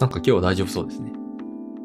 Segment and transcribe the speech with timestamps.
[0.00, 1.12] なんか今日は大丈夫そうですね。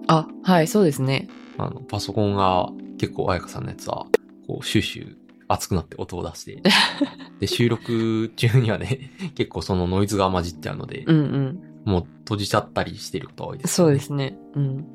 [0.07, 1.27] あ、はい、そうですね。
[1.57, 4.05] あの、パソコンが結構彩香さんのやつは、
[4.47, 5.15] こう、シューシュー
[5.47, 6.61] 熱くなって音を出して、
[7.39, 11.59] で、収録中にはね、 結構そのノイズが混じっちゃうので、うんうん。
[11.85, 13.99] もう閉じちゃったりしてることが多いです、そうで。
[13.99, 14.37] すね。
[14.55, 14.75] うん。
[14.77, 14.85] まあ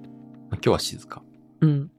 [0.52, 1.22] 今日は静か。
[1.60, 1.90] うん。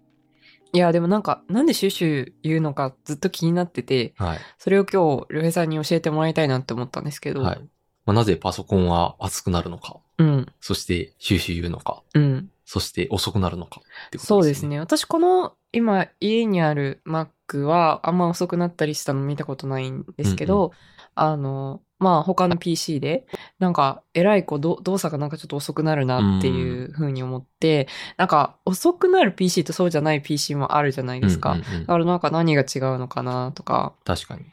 [0.72, 4.40] いや、でもなんか、なんでシュシュ言うのかずっと気になってて、はい。
[4.58, 7.42] それを今日、りょうへいさんに教えてもらいたいなって思ったんですけど。
[7.42, 7.70] はい。
[8.10, 10.48] まあ、なぜパソコンは熱くなるのか、うん。
[10.60, 12.50] そしてシューシュー言うのか、うん。
[12.66, 14.66] そして遅くなるのかってことそうです。
[14.66, 14.80] ね。
[14.80, 20.72] 私、この、今、家にある Mac は、あんま遅くなったりしたの見たことないんですけど、うん
[21.16, 23.28] あの、まあ、他の PC で、
[23.60, 31.52] なんか、えらいこう、ど動作がなんかちょっと遅くなるなっていうふうに思って、なんか、遅くなる PC とそうじゃない PC もあるじゃないですか。
[31.52, 33.94] うんうんうんだからなんか何が違うのかなとか。
[34.06, 34.46] 確かに。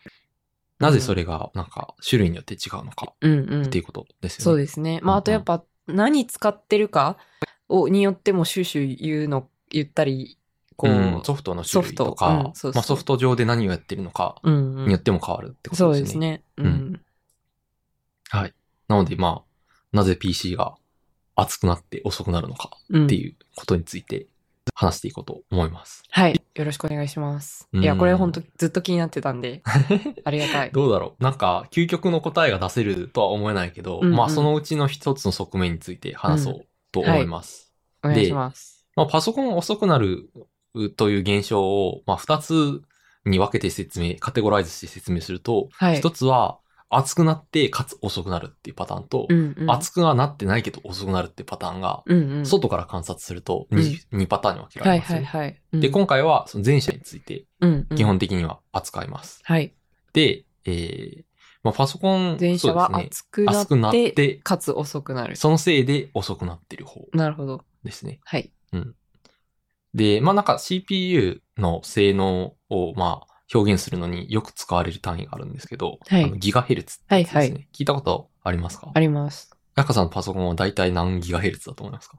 [0.78, 3.14] なぜそれが、なんか、種類によって違うのか。
[3.16, 4.44] っていうことですよね。
[4.44, 5.00] そうですね。
[5.02, 7.16] まあ、あとやっぱ、何使ってるか
[7.68, 10.38] を、によっても、シュシュ言うの、言ったり、
[10.76, 16.02] こう、うんソフトの種類とか、うんそうそうまあ、ソフト上で何をやってるのかによっても変わるってこそうとでね。
[16.02, 16.42] ですすね。
[16.58, 17.00] ううんん。
[18.28, 18.54] はい。
[18.88, 20.76] なので、まあ、なぜ PC が
[21.34, 24.26] 熱くなって遅くなるのかうんっていうことについて
[24.74, 26.02] 話していこうと思います。
[26.10, 26.35] はい。
[26.56, 27.68] よろしくお願いします。
[27.72, 29.62] うんいや、これ本当ずっと気になってたんで、
[30.24, 30.70] ありがたい。
[30.72, 31.22] どうだろう？
[31.22, 37.74] なんか、究極の答えが出せるとは思えないけど、うんうんまあ、そのうちの一つの側面について話そうと思います。
[38.02, 38.86] お願いします。
[38.96, 40.30] まあ、パソコンが遅くなる
[40.96, 42.80] という現象を、まあ、二つ
[43.26, 45.98] に分けて説明、カテゴライズして説明すると、はい。
[45.98, 49.70] 一つは、熱くなって、かつ遅くなるっていうパターンと、うんうん。
[49.70, 52.46] 熱くはなってないけど遅くなるっていうパターンが、うんうん。
[52.46, 55.62] 外から観察すると 2, 二パターンに分けらはいれますよね、はいはい。
[55.72, 59.40] うんで、今回はその前者についてうんうん基本的には扱います。
[59.44, 59.74] はい。
[60.12, 61.24] で、えー、
[61.62, 65.36] まあ、パソコン、前者はそうですね熱くな熱くなっ、ってて、かつ遅くなる。
[65.36, 67.64] そのせいで遅くなってる方なるほど。
[67.84, 68.20] ですね。
[68.24, 68.50] はい。
[69.96, 78.90] で、まあなんか CPU の性能をまあ表現するのによく使われる単位があるんですけど、はいあのギガヘルツってやつですね、はいは聞いたことありますか？
[78.94, 79.50] あります。
[79.74, 82.18] 中さんのパソコンは大体何ギガヘルツだと思いますか？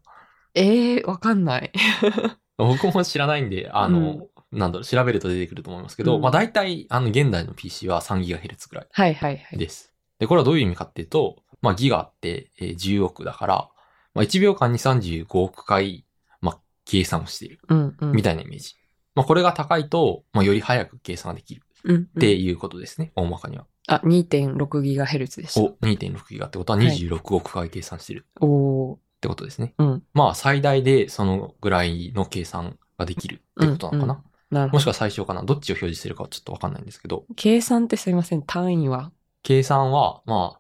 [0.53, 1.71] ええー、わかんない。
[2.57, 9.57] 僕も知らないんで、あの、なんだろう、調べると出てくると思いますけど、うんまあ大体、あの、現代の PC は 3GHz ぐらいはいはいはい。
[9.59, 9.93] です。
[10.17, 13.69] で、これはどういう意味かっていうと、まあギガって、えー10億だから、
[14.15, 16.05] まあ1秒間に35億回、
[16.41, 18.11] まあ計算をしている、うんうん。
[18.13, 18.73] みたいなイメージ。
[19.17, 22.01] まあこれが高いと、まあより早く計算ができるうんうん。
[22.03, 23.65] っていうことですね、大まかには。
[23.87, 25.61] あ、2.6GHz でした。
[25.61, 28.95] お、2.6ギガってことは26億回計算してるおー。
[28.95, 29.73] ってことですね。
[29.79, 30.03] うん。
[30.13, 34.13] まあ最大でそのぐらいの計算ができるってことなのかな。
[34.13, 34.19] うん
[34.49, 34.73] なるほど。
[34.75, 35.43] もしくは最小かな。
[35.43, 39.11] どっちを表示するかはちょっとわかんないんですけど、計算ってすいません、単位は？
[39.43, 40.59] 計算は、まあ、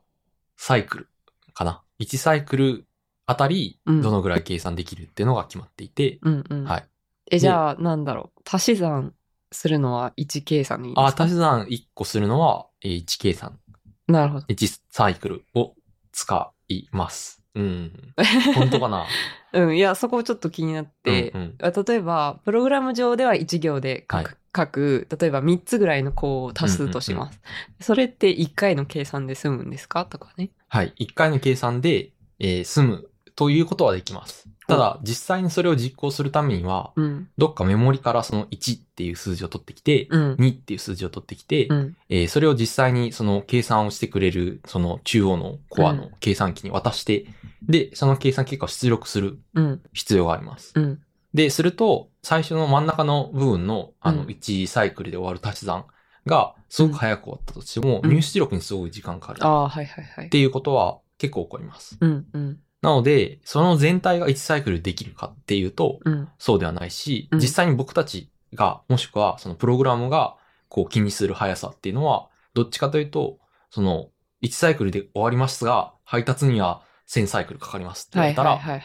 [0.57, 1.09] サイクル
[1.53, 1.83] かな。
[1.99, 2.85] 1サイクル
[3.25, 6.63] あたり、うんどのぐらい計算できるっていうのが決まっていて、うんうん。
[6.65, 6.85] はい。
[7.31, 8.41] え、じゃあ、なんだろう。
[8.49, 9.13] 足し算
[9.51, 11.23] するのは1計算でいいであ、すか？
[11.25, 13.59] 足し算1個するのは、えー1計算、
[14.07, 14.45] なるほど。
[14.47, 15.73] 1サイクルを
[16.11, 17.41] 使います。
[17.55, 18.13] うん。
[18.55, 19.05] 本当かな？
[19.53, 27.39] うん、いや、そこちょっと気になって、うんうんあ例えば、プログラム上では1行で書く、はい書く例えば3つぐらいの項を足すとします。
[27.79, 30.05] それって1回の計算で済むんですか？
[30.07, 30.49] とかね。
[30.67, 30.93] はい。
[30.99, 34.49] 1回の計算で、えー済むということはできます。
[34.67, 37.29] ただ、実際にそれを実行するためには、うん。
[37.37, 40.35] どっかメモリからその1っていう数字を取ってきて、うん。
[40.37, 41.97] 2っていう数字を取ってきて、うん。
[42.09, 47.25] えーそれを実際にその計算をしてくれる、その中央のコアの計算機に渡して、
[47.63, 49.81] で、その計算結果を出力するうん。
[49.93, 50.73] 必要があります。
[50.75, 50.99] うん。
[51.33, 55.85] で、すると、最初の真ん中の部分の、あの、うん1サイクルで終わる足し算
[56.25, 59.45] が、すごく早く終わったとしても、うん入出力にすごく時間かかる。
[59.45, 60.29] ああ、はいはいはいっ。
[60.29, 61.97] ていうことは結構起こります。
[62.01, 62.25] うん。
[62.33, 62.59] うん。
[62.87, 66.29] なので、その全体が1サイクルできるかっていうと、うん。
[66.39, 70.35] そうではないし、うん実際に僕たちが、もしくはそのプログラムが
[70.69, 73.39] こう気にする速さっていうのは、どっちかというと、
[73.69, 74.09] その
[74.41, 78.43] 1サイクルで終わりますが、配達には1000サイクルかかりますって言わはいれた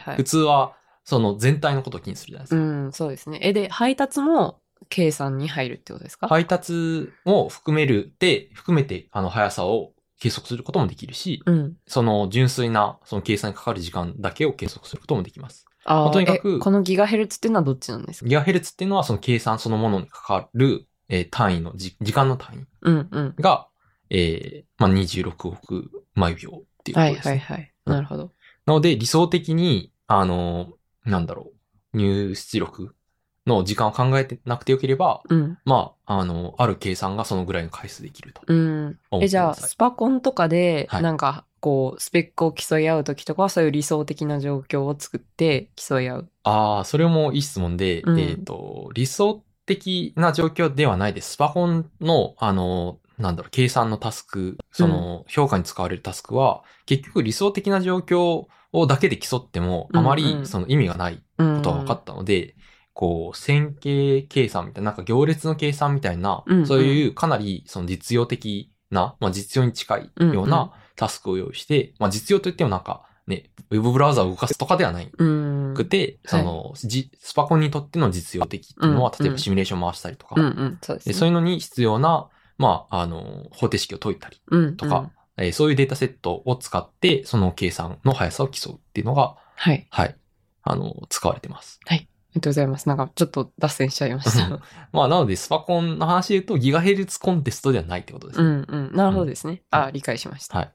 [0.09, 0.23] ら、普。
[0.23, 0.73] 通は
[1.05, 2.61] その全体のことを気にするじゃないですか。
[2.61, 3.39] うん、そうですね。
[3.41, 4.59] え、で、配達も
[4.89, 6.27] 計算に入るってことですか？
[6.27, 9.92] 配達も含めるで、含めてあの速さを
[10.23, 11.73] 計測することもできるし、うん。
[11.85, 15.65] その純粋なその計算にかかる時間だけを計測することもできます。
[15.85, 18.29] ああ、とにかくえこのギガヘルツっていうのはどっちなんですか？
[18.29, 23.35] ギガヘルツっていうのはその計算そのものにかかる、えー単位のじ時間の単位うんうん。
[23.37, 23.67] が、
[24.09, 27.31] えーまあ、26億毎秒っていうことはいです、ね。
[27.31, 27.73] はいはい。
[27.85, 28.31] なるほど。
[28.65, 31.51] なので理想的に、あのーなんだろ
[31.93, 32.95] う、入出力
[33.45, 35.57] の時間を考えてなくてよければ、うん。
[35.65, 38.41] まあ、あの、ある計算がそのぐらいの回数できると。
[38.47, 38.99] うん。
[39.21, 46.29] え、じゃあ、スパコンとかで、はいなんか、こう、スペックを競い合うときとかは、そういう理想的な状況を作って競い合う。
[46.43, 51.31] ああ、それもいい質問で、うんえっ、と、理想的な状況ではないです。
[51.31, 61.55] スパコンの、あの、なんだろう、計算のタスク、その、評価に使われるタスクは、結局理想的な状況をだけで競っても、あまうんうんりその意味がないうん。
[61.57, 62.55] ことが分かったので、
[62.93, 75.73] こう、線形計算みたいな、なんか行列の計算みたいな、うんうんそういうかなりその実用的な、まあ実用に近いよううんうんなタスクを用意して、まあ実用といってもなんかね、ウェブブラウザを動かすとかではないうん。
[75.75, 80.77] くて、その、じスパコンにとっての実用的っていうのは、うん例えばシミュレーション回したりとか、うんうん。
[80.81, 81.03] そうね。
[81.05, 89.87] でそういうのに必要な、まあ、あの、方程式を解いたりうんとか、えーそういうデータセットを使って、その計算の速さを競うっていうのが、はい。
[89.89, 90.15] はい、
[90.61, 91.79] あの、使われてます。
[91.87, 91.95] あ
[92.33, 92.87] りがとうございます。
[92.89, 94.59] なんかちょっと脱線しちゃいました。
[94.91, 98.49] まあ、なので、スパコンの話で言うと、ギガヘルツコンテストではないってことですうね。
[98.61, 98.95] んうん。
[98.95, 99.61] なるほどですね。
[99.69, 100.57] あ、理解しました。
[100.57, 100.73] はい。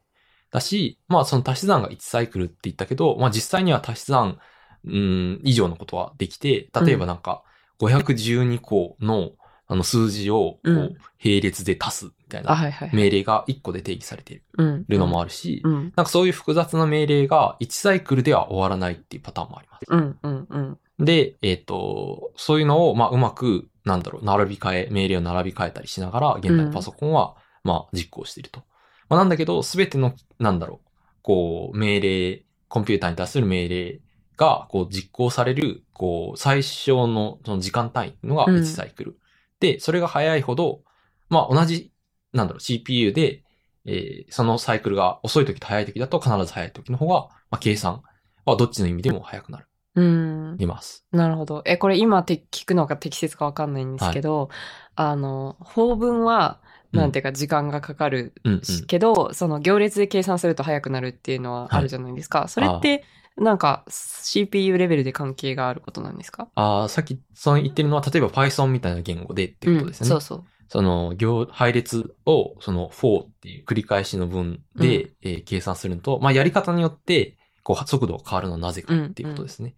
[0.50, 4.38] だし、まあ、その足し算が1サイクルって言ったけど、まあ、実際には足し算、
[4.84, 7.42] うん、以上のことはできて、例えばなんか、
[7.80, 9.32] 512個の、
[9.68, 12.90] あの、数字を、こう、うん並列で足すみたいあ、な。
[12.92, 14.84] 命令が1個で定義されていうん。
[14.88, 15.74] るのもあるし、うん。
[15.74, 19.84] なんかそういう複雑な命令が1サイクルでは終わらないっていうパターンもあります。
[19.88, 21.04] うんうんうん。
[21.04, 28.62] で、えっ、と、そういうのを、まあ、うまく、なんだろう、並び替え、命令を並び替えたりしながら、現在のパソコンは、まあ、実行していると。
[29.08, 30.88] まあ、なんだけど、すべての、なんだろう、
[31.22, 34.00] こう、命令、コンピューターに対する命令
[34.36, 39.18] が、こう、実行される、こう、最小の、その時間単位のがうん1サイクル。
[39.60, 40.82] で、それが早いほど、
[41.28, 41.92] まあ、同じ、
[42.32, 43.44] なんだろう、CPU で、
[43.84, 48.02] えーそのサイクルが遅い時と早い時だと必ず早い時の方が、まあ、計算
[48.44, 49.66] はどっちの意味でも早くなる。
[49.94, 50.56] うん。
[50.58, 51.04] います。
[51.10, 51.62] なるほど。
[51.64, 54.50] え、これ今て聞くのが適切かわかんないんですけど、
[54.94, 56.60] あの、法文は、
[56.92, 58.62] なんていうか時間がかかるうんうん。
[58.64, 62.48] しけど、その行列で計算すると早くなるっていうのはあるじゃないですか。
[62.48, 63.04] それって、
[63.36, 66.48] なんか CPU レベルで関係があることなんですか？
[66.54, 70.10] ああ、さっきその言ってるのは、例えば Python みたいな言語でっていうことですよね。
[70.10, 70.44] そうそう。
[70.70, 79.76] その行、配列を、その for っていう繰り返しの文で、えー計算するのと、まあやり方によって、こう、速度が変わるのはなぜかっていうことですね。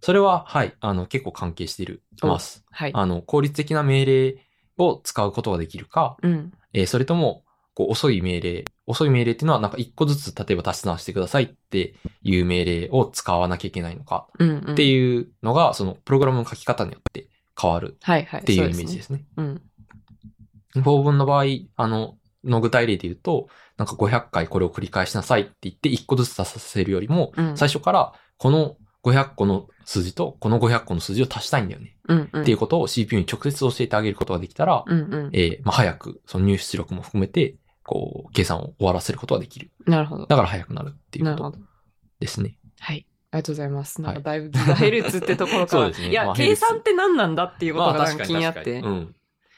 [0.00, 2.64] それは、はい、あの、結構関係している、おます。
[2.70, 2.92] はい。
[2.94, 4.45] あの、効率的な命令
[4.78, 6.52] を使うことができるか、うん。
[6.72, 7.42] えーそれとも、
[7.74, 8.64] こう、遅い命令。
[8.86, 14.28] 遅い命令っていうのは、なんか一個ずつ、例えば足し算してくださいっていう命令を使わなきゃいけないのか。
[14.72, 17.28] っていうのが、そのプログラムの書き方によって
[17.60, 17.98] 変わる。
[18.00, 19.26] っていうイメそージですね。
[19.34, 19.60] すね。
[20.74, 20.82] うん。
[20.82, 21.44] 法文の場合、
[21.76, 28.76] あの、の具体例で言うと、なんか500回これを繰り返しなさいって言って1個ずつ足させるよりも、うん最初からこの
[29.06, 31.96] 500個の数字とこの500個の数字を足したいんだよね。
[32.08, 32.42] うん、うん。
[32.42, 35.30] っていうことを CPU に直接教えてあげることができたら、うん、うん。
[35.32, 39.70] えーまあ、早く、その入出力も含めて、こう、計算を終わらせることができる。
[39.86, 40.26] なるほど。
[40.26, 41.58] だから早くなるっていうこと。
[42.18, 42.58] ですね。
[42.80, 43.06] はい。
[43.30, 44.02] ありがとうございます。
[44.02, 45.90] なんかはいだいぶヘルツってところから。
[45.96, 48.80] ねいや、まあ計算って何なんだっていうことが気になって。
[48.80, 49.14] うん。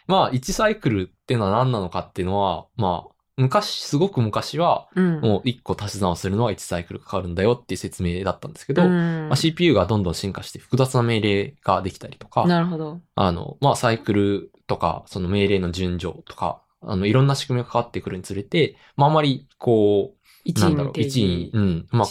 [0.07, 5.21] まあ、1サイクルっていうのは何なのかっていうのは、まあ、昔、すごく昔は、うん。
[5.21, 13.01] もう1個足し算をするのは1サイクルかかるんだよっていう説明だったんですけど、うんまあ、CPU がどんどん進化して複雑な命令ができたりとか、なるほど。
[13.15, 22.11] あの、まあ、サイクルとか、その命令の順序とか、あの、いろんな仕組みがかかってくるにつれて、まあ、あまり、こう、なんだろう、一位に義、うん、うまく。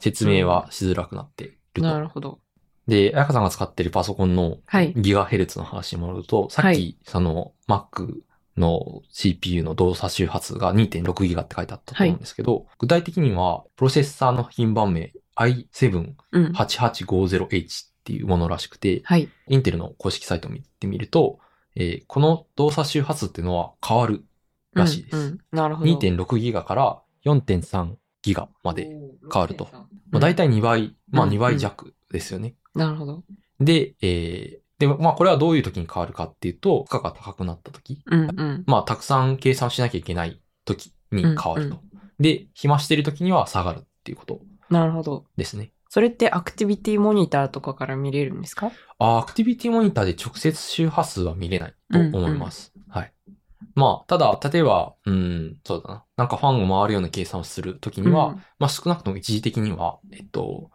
[0.00, 1.82] 説明はしづらくなっていると。
[1.82, 2.38] なるほど。
[2.86, 8.20] で、彩香さんが使ってるパソコンのはいギガヘルツの話に戻ると、さっき、はいその Mac
[8.56, 19.28] の CPU の動作周波数が2.6ギガって書いてあったと思うんですけど、具体的には、プロセッサーの品番名 i7-8850H っていうものらしくて、はい。
[19.48, 21.38] インテルの公式サイトを見てみると、
[21.74, 24.24] えーこの動作周波数っていうのは変わる
[24.72, 25.16] らしいです。
[25.16, 25.92] うんうんなるほど。
[25.92, 29.00] 2.6ギガから4.3ギガまで、変
[29.40, 32.54] わるとうんまあ、大体2倍、まあうん2倍弱ですよね。
[32.74, 33.24] なるほど。
[33.60, 38.64] で、えー、で、まあこれはどういう時に変わるかっていうと、負荷が高くなった時、うんうん。
[38.66, 41.76] まあたくさん計算しなきゃいけない時に変わると。
[41.76, 41.80] うん
[42.18, 44.40] で、暇してる時には下がるっていうこと
[44.70, 45.26] なるほど。
[45.36, 45.70] ですね。
[45.90, 48.72] それってアクティビティモニターとかから見れるんですか？
[48.98, 52.72] あアクティビティモニターで直接周波数は見れないと思います。
[52.88, 53.12] はい。
[53.74, 56.04] まあ、ただ、例えば、うん、そうだな。
[56.16, 60.70] なんかファンを回るような計算をするときには、うんまあ少なくとも一時的には、えっと、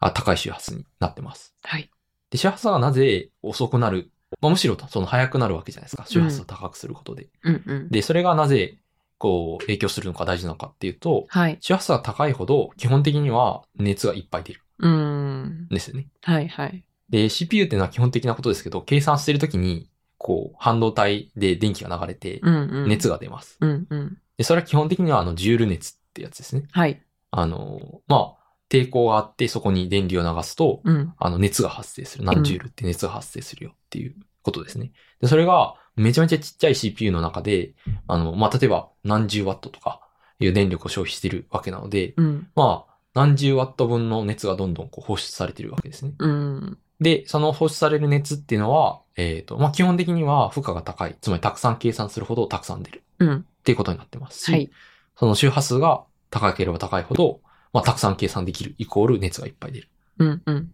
[0.00, 1.54] あ高い周波数になってます。
[1.62, 1.90] はい。
[2.34, 4.10] で、周波数がなぜ遅くなる、
[4.40, 6.04] まあ、むしろその速くなるわけじゃないですか。
[6.04, 7.28] 周波数を高くすることで。
[7.44, 7.88] うんうん。
[7.90, 8.78] で、それがなぜ、
[9.18, 11.58] こう、影響するのか大事なのかっていうと、はい。
[11.60, 15.68] 周波数が高いほど、基本的には熱がいっぱい出るうーんん。
[15.68, 16.08] ですよね。
[16.22, 16.84] はいはい。
[17.08, 19.88] で、CPU っていうのは基本的なことですけど、計算してるときに、
[20.18, 22.88] こう、半導体で電気が流れて、うんうん。
[22.88, 23.58] 熱が出ます。
[23.60, 24.18] うんうん。
[24.38, 26.62] で、それは基本的には、あの、ジュール熱ってってやつですね。
[26.70, 27.02] はい。
[27.32, 28.43] あの、まあ、
[28.74, 31.14] 抵抗があってそこに電流を流すと、うん。
[31.16, 32.24] あの、熱が発生する。
[32.24, 34.90] 何ジュールって熱が発生するよっていうことですね。
[35.20, 37.74] で、それがめちゃめちゃちっちゃい CPU の中で、
[38.08, 40.00] あの、まあ、例えば何十ワットとか
[40.40, 42.48] いう電力を消費しているわけなので、うん。
[42.56, 46.14] まあ、何十ワット分の熱がどんどんこう放出されているわけですね。
[46.18, 46.78] うん。
[47.00, 51.16] で、その放出される熱っていうのは、えっ、と、まあ、基本的には負荷が高い。
[51.20, 53.36] つまりたくさん計算するほどたくさん出るうん。
[53.38, 54.70] っていうことになってますし、はい。
[55.16, 57.40] その周波数が高ければ高いほど、
[57.74, 59.88] まあ、たくさん計算できるイコール熱がいっぱい出る
[60.20, 60.42] うん。
[60.46, 60.70] うん。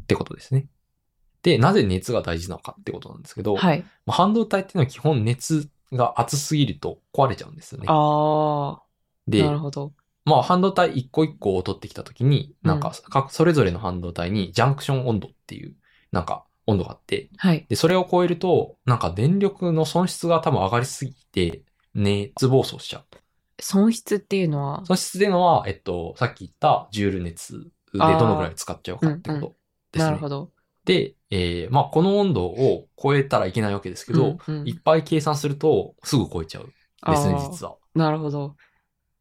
[0.00, 0.66] ってことですね。
[1.42, 3.80] で、なぜ熱が大事なのかってことなんですけど、はい。
[4.06, 7.86] まあ、半導体っていうのは基本熱が熱すぎると壊れちゃうんですよね。
[7.88, 8.82] ああ。
[9.26, 9.92] でな、るほど。
[10.24, 12.92] まあ半導体一個一個を取ってきたときに、なんか
[13.30, 15.74] それぞれの半導体にジャンクション温度っていう、
[16.12, 17.66] なんか温度があって、はい。
[17.68, 21.62] で、それを超えると、なんか電力の損失が多分上がりすぎて、
[21.94, 23.18] 熱暴走しちゃうと。
[23.60, 27.58] 損失っていうのは、損失っていうのは、えっと、さっき言ったジュール熱
[27.92, 29.56] でどのぐらい使っちゃうかってこと
[29.92, 30.04] ですね。
[30.04, 30.50] なるほど。
[30.84, 36.72] で、えーまあこの温度を超えたらいけないわけですけど、うんうんいっぱい計算するとすぐ超えちゃう
[37.10, 37.76] ですね、実は。
[37.94, 38.56] なるほど。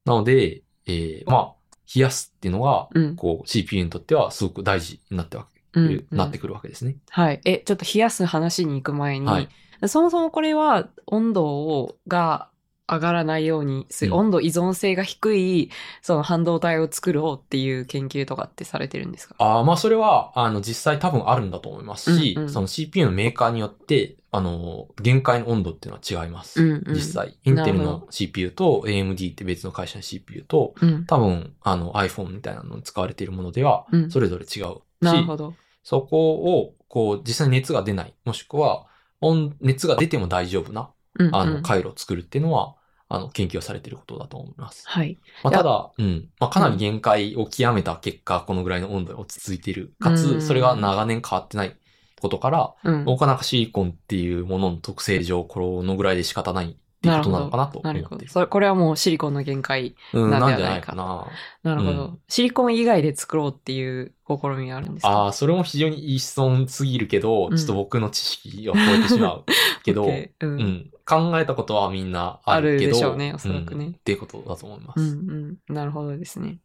[0.06, 1.56] なので、えーまあ、
[1.94, 3.15] 冷やすっていうのが、うん。
[3.15, 6.98] こう CPU にとってはすごく大事になってわけ、うんうんなってくるわけですね。
[7.10, 7.41] はい。
[7.46, 9.50] え、ちょっと冷やす話に行く前に、はい。
[9.88, 12.50] そもそもこれは温度をが
[12.89, 19.36] 上がらないようにする、うん温度依存性が低い、その半導体を作ろうっていう研究とかってされてるんですか？
[19.39, 26.62] あーまあ、それは、あの、実際多分あるんだと思いますし、うんうんその CPU のメーカーによって、あの、限界の温度っていうのは違います。
[26.62, 27.38] うんうん実際。
[27.44, 31.06] インテルの CPU と AMD って別の会社の CPU と、うん。
[31.06, 34.62] 多分、あの iPhone みたいなのに使われているものではう、んそれぞれ違うし、
[35.01, 35.53] なるほど。
[35.84, 38.86] そこを、こう、実際に熱が出ない、もしくは、
[39.22, 40.89] 温熱が出ても大丈夫な、
[41.20, 42.75] うん、あの、うん回路を作るっていうのは、
[43.09, 44.83] あの、研究をされていることだと思います。
[44.87, 45.17] はい。
[45.43, 46.29] まあ、ただ、うん。
[46.39, 49.93] まあ、かなり限界を極めた結果、このぐらいの温度に落ち着いている。
[49.99, 51.75] かうんつ、それが長年変わってない
[52.19, 53.03] ことから、うん。
[53.07, 56.75] オーカナカシリコンっていうものの特性上、このぐらいで仕方ない
[57.11, 58.15] いうことなのかなと思なるほど。
[58.15, 58.33] っている。
[58.33, 59.95] それ、これはもうシリコンの限界。
[60.13, 61.27] うん、なんなんじゃないいかな。
[61.63, 62.03] なるほど。
[62.05, 65.09] うシリコン以外で作ろうっていう試みがあるんですか？
[65.09, 69.45] ああ、それも非常に一損すぎるけど、うんちょっと僕の知識を超えてしまう
[69.83, 70.29] けど、 う。
[70.41, 70.91] うんん。
[71.05, 72.91] 考えたことはみんなあるけど。
[72.91, 74.99] あるでしょうねおそらくねうんっていうことだと思います。
[74.99, 75.73] うんうん。
[75.73, 76.59] なるほどですね。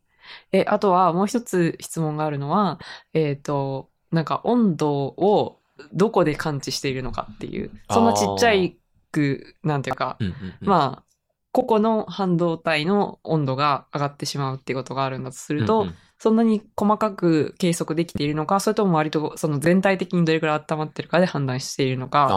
[0.52, 2.78] え、あとはもう一つ質問があるのは、
[3.12, 5.60] えっ、と、なんか温度を
[5.92, 8.76] どこで感知しているのかっていう、そんなちっちゃい
[9.12, 11.12] く、なんていうか、うんうんうん、まあ、
[11.52, 22.28] 個々の半導体の温度が上がってしまうっていうことがあるんだとすると、うんうんそんなに細かく計測できているのか、それとも割とその全体的にどれくらい温まってるかで判断しているのか。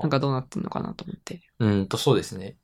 [0.00, 1.42] なんかどうなってるのかなと思って。
[1.58, 2.56] うんと、そうですね。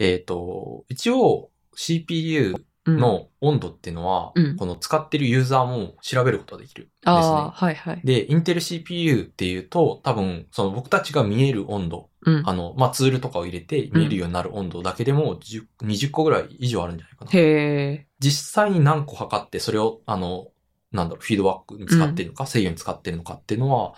[0.00, 7.50] えっ、と、一応 CPU うん、の温度っていうのは、うんこの使ってるユーザーも調べることができるんですあねあ、。
[7.50, 8.00] はいはい。
[8.04, 12.42] で、インテル CPU っていうと、多分、その僕たちが見える温度、うん。
[12.46, 17.30] あの、まあ、ツールとかを入れて見えるようになる温度だけでも10 20個ぐらい以上あるんじゃないかな。
[17.32, 18.06] へえ。
[18.18, 20.48] 実際に何個測って、それを、あの、
[20.92, 23.94] なんだろう、フィードバックに使ってるのか、制御に使ってるのかっていうのは、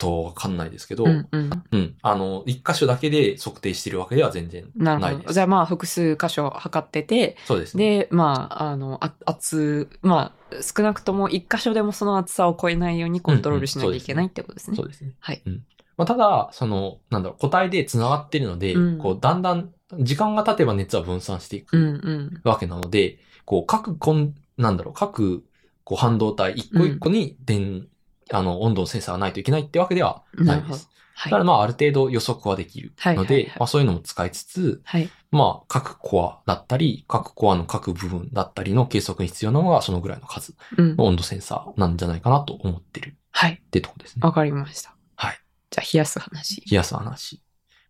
[0.00, 1.50] とわかんないですけど、うんうん。
[1.70, 1.94] うん。
[2.00, 5.34] あの、一箇所だけで測定してるわけでは全然ないです。
[5.34, 8.06] じゃあまあ複数箇所測ってて、そうですね。
[8.06, 14.76] で、まあ、あの、あ圧、まあ、少なくとも一箇所でもその厚さを超えないようにコントロールしなきゃいけないってことですね。
[14.76, 15.12] そうですね。
[15.20, 15.42] はい。
[15.44, 15.62] うん。
[15.98, 22.40] まあ、ただ、その、なんだろう、個体で繋がってるので、うんこう、だんだん、時間が経てば熱は分散していくうんうん。
[22.42, 25.44] わけなので、こう、各コン、なんだろう、各、
[25.84, 27.86] こう、半導体一個一個に電、
[28.32, 30.86] あの、温度のセンサーがないといけないってわけではなないです。。
[30.86, 31.44] はいだから。
[31.44, 35.10] まあ、ある程度予測はできるので、はいはいはいまあ、そういうのも使いつつ、はい。
[35.30, 41.04] まあ、各コアだったり、各コアの各部分だったりの計測に必要なのが、そのぐらいの数うんの。
[41.04, 43.52] 温度センサーなんじゃないかなと思ってるはい。
[43.62, 44.20] ってとこですね。
[44.22, 44.94] わかりました。
[45.16, 45.38] はい。
[45.70, 46.62] じゃあ、冷やす話。
[46.70, 47.42] 冷やす話。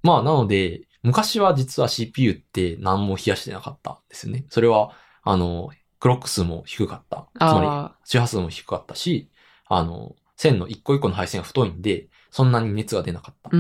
[0.02, 4.44] まあ、なので、昔は実は CPU って何も冷やしてなかったんですよね。
[4.50, 4.90] それは、
[5.23, 5.70] あの、
[6.00, 7.28] クロック数も低かった。
[7.37, 9.30] つまり、あ周波数も低かったし、
[9.66, 13.50] あの、線の一個一個の配線が太いんで、そんなに熱が出なかった。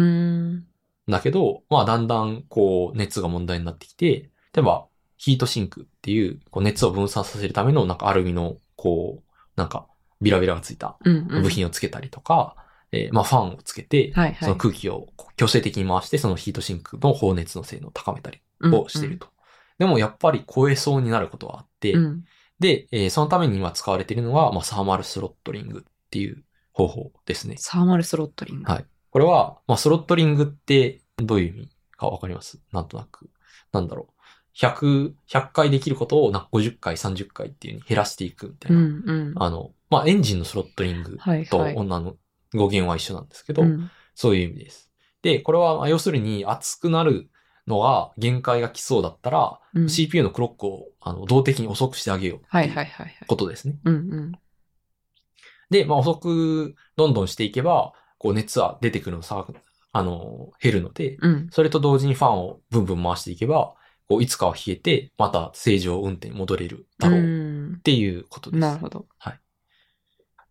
[1.06, 4.86] だけど、まあ、だんだん、こう、熱が問題になってきて、例えば、
[5.18, 9.88] ヒートシンクっていう、こう、熱を分散させるための、なんかアルミの、こう、なんか、
[10.22, 11.42] ビラビラがついたうん、うん。
[11.42, 12.56] 部品をつけたりとか、
[12.92, 14.36] えーまあ、ファンをつけて、はいはい。
[14.40, 18.40] その空気を強制的に回して、そのヒートシンクの放熱の性能を高めたり
[18.72, 19.28] をしていると。
[19.78, 22.04] でも、やっぱり超えそうになることはあって、うん。
[22.04, 22.24] うん。
[22.58, 26.42] で、えーそのために今使われているのが、まあ、サーマルスロットリングっていう
[26.86, 27.56] 方法ですね。
[27.58, 28.70] サーマルスロットリング。
[28.72, 32.60] はいこれは、まあ、スロットリングってどういう意味かわかります？
[32.72, 33.28] なんとなく。
[33.72, 34.22] なんだろう。
[34.56, 38.78] 100、100回できることをなんか50回、30回っていう風に減らしていくみたいな。
[38.78, 39.34] うんうん。
[39.36, 41.74] あの、まあ、エンジンのスロットリングとはいはい。
[41.74, 42.16] 女の
[42.54, 44.90] 語源は一緒なんですけど、うんそういう意味です。
[45.22, 47.30] で、これはまあ要するに熱くなる
[47.66, 53.26] のが限界が来そうだったら、うん CPU のクロックをあの動的に遅くしてあげようってはいいうはいはいはい。
[53.26, 53.74] ことですね。
[53.84, 54.32] うんうん。
[55.70, 59.46] で、まあ遅くどんどんしていけば、こう熱は出てくるのさ、
[59.92, 61.48] あの、減るので、うん。
[61.50, 63.74] それと同時にファンをブンブン回していけば、
[64.08, 68.60] こういつかは冷えて、また正常運転に戻れるだろううんっていうことです。
[68.60, 69.06] なるほど。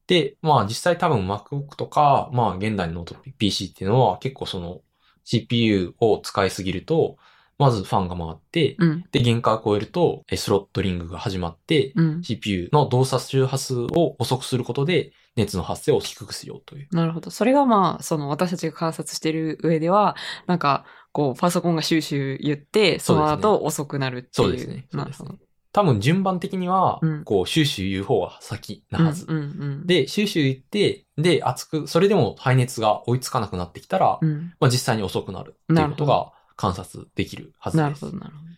[0.08, 4.82] で、まあ実際多分 MacBook とか、まあ現代のノート PC っていうのは結構その
[5.24, 7.18] CPU を使いすぎると、
[7.60, 9.06] まずファンが回って、うん。
[9.12, 12.24] で、限界を超えると、えスロットリングが始まって、うん。
[12.24, 16.88] CPU の動作周波数を遅くすることで、熱の発生を低くしようという。
[16.92, 17.32] なるほど。
[17.32, 20.16] それがまあ、その私たちが観察している上では、
[20.48, 24.32] なんか、こう、パソコンがシューシュー言って、その後遅くなるっていう。
[24.32, 25.32] そうですねそうですね。
[25.72, 29.26] 多分順番的にはうん、こう、シューシュー言う方が先なはず。
[29.28, 29.46] うんうんう
[29.84, 34.54] ん。、で、シューシュー言って、で、熱く、それでも排熱が追いつかなくなってきたら、うん。
[34.60, 37.84] まあ実際に遅くなるっていうことが観察できるはずです。
[37.84, 38.50] なるほど、なるほど。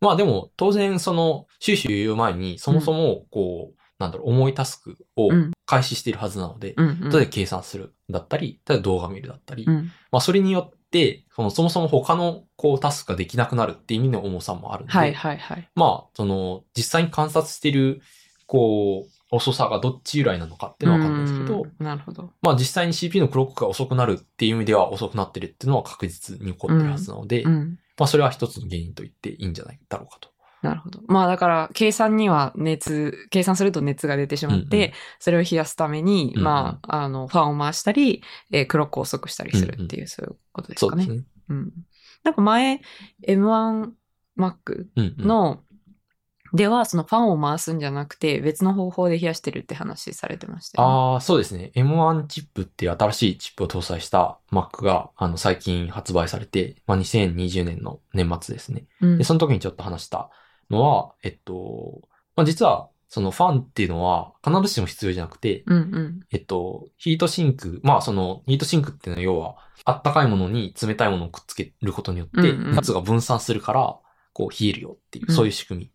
[0.00, 7.10] まあでも、当然その、シューシュー言う前に、そもそも、こう、なんだろう、重いタスクをうん開始しているはずなので、うんうん。
[7.10, 9.92] 例えば計算するだったり、例えば動画見るだったり、うん。
[10.10, 15.68] まあそれによって、そのそもそも他のこうタスクができなくなるっていう意味の重さもあるので、はいはいはい。
[15.74, 18.00] まあ、その、実際に観察している、
[18.46, 22.30] こう、遅さがどっち由来なのかっていうのはわかんないですけど、うんなるほど。
[22.42, 27.78] まあ実際に CPU のクロックが遅くなるっていう意味では遅くなってるっていうのは確実に起こってるはずなので、うん。
[27.96, 30.30] まあそれは一つの原因と言っていいんじゃないだろうかと。
[30.62, 31.00] なるほど。
[31.06, 41.04] まあだから、計算には熱、計算すると熱が出てしまって、うんうんそれを冷やすために、うんうんまあ、あの、ファンを回したり、えークロックを遅くしたりするっていう、そういうことですかね。
[41.04, 41.26] そうですね。
[41.48, 41.72] うん。
[42.24, 42.80] なんか前、
[43.26, 43.90] M1
[44.38, 45.26] Mac うん、うん。
[46.52, 51.72] の、では、そのファンを回すんじゃなくて、別の方法で冷やしてるって話されてましたよね、ああ、そうですね。
[51.74, 58.84] M1 チップっていう新しいチップを搭載した Mac が、あの、最近発売されて、まあ、2020年の年末ですね。
[59.00, 60.30] うんで、その時にちょっと話した
[60.70, 62.02] のは、えっと、
[62.36, 66.20] まあ、実は、そのファンっていうのは必ずしも必要じゃなくて、うんうん。
[66.30, 73.98] えっと、ヒートシンク、まあその、ヒートシンクっていうのは要は、あったかいものに冷たいものをくっつけることによって、うんうん熱が分散するから、
[74.32, 75.90] こう冷えるよっていうう、んそういう仕組み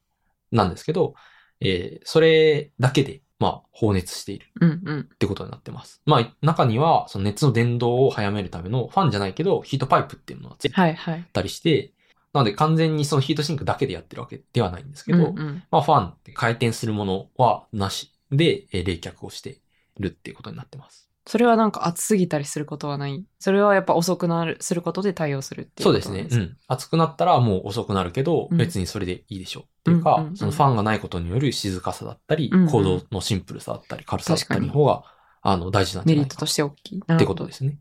[0.56, 1.16] なんですけど、
[1.62, 5.00] えーそれだけで、まあ、放熱しているうんうん。
[5.02, 6.02] ってことになってます。
[6.06, 11.26] まあ、中には、その熱の伝導を早めるためのファンじゃないけど、ヒートパイプっていうのがついてはいはい。
[11.34, 11.92] たりして、
[12.34, 19.62] なので完全にそのヒートシンクだけでやってるわけではないんですけど、うんうんまあ、ファンって回転するものはなしで、えー冷却をして
[20.00, 21.10] るっていうことになってます。
[21.28, 23.26] それはなんか熱すぎたりすることはない？
[23.40, 26.28] それはやっぱ遅くなる、することで対応するっていうそうですね。
[26.30, 26.58] うん。
[26.68, 29.64] 熱くなったらもう遅くなるけど、うん別にそれでいいでしょう。
[29.64, 35.04] っていうか、うんうんうんそのファンがないことによる静かさだったり、うんうん行動のシンプルさだったり、軽さだったりの確方が、
[35.42, 37.04] あの、大事なんじゃないかメリットとして大きい。
[37.08, 37.80] なってことですね。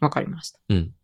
[0.00, 0.60] わかりました。
[0.68, 0.94] うん。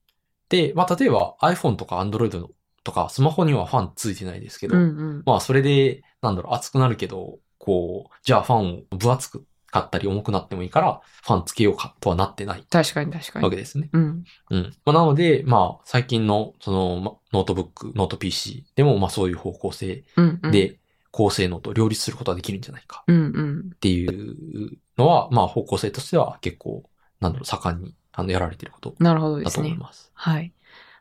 [0.49, 2.49] で、まあ、例えば iPhone とか Android
[2.83, 5.23] とかスマホにはファンついてないですけど、うんうん。
[5.27, 13.45] まあ、それで、なんだろう、熱くなるけど、こう、じゃあファンを分厚く買ったり重くなってもいいから、ファンつけようかとはなってない確かに確かに。
[13.45, 13.91] わけですね。
[13.93, 14.25] うん。
[14.51, 14.77] うん。
[14.87, 20.05] まあ、なので、まあ、最近の、その、まノートブック、ノート PC でも、まあ、そういう方向性
[20.53, 20.79] で、
[21.11, 23.71] 高性能と両立することができるんじゃないかうんうん。
[23.75, 26.85] っていうのは、まあ、方向性としては結構、
[27.19, 29.71] なんだろう、盛んに、あの、やられていることなるほどでだすね。
[29.71, 30.13] と思います。
[30.15, 30.53] はい。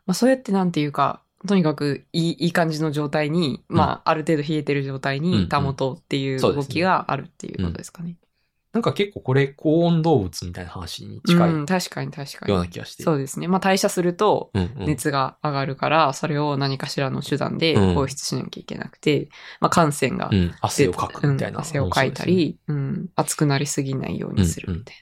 [0.04, 8.16] まあ、そうやってなんていうか、とにかくいいいい感じの状態に、まあ、ある程度冷えてる状態に保とうっていう動きがあるっていうことですかね。
[8.74, 12.70] なんか結構これ、高温動物みたいな話に近いうん、確かに確かようなに。
[12.70, 13.04] 気がして。
[13.04, 13.46] そうですね。
[13.46, 14.50] まあ、代謝すると。
[14.76, 19.28] 熱が上がるから、それを何かしらの手段でうん放出しなきゃいけなくて、
[19.60, 24.96] まあ、感染がうん、汗をかくみたいな、うん汗をかいたり、うん、熱くなりすぎないようにするみたい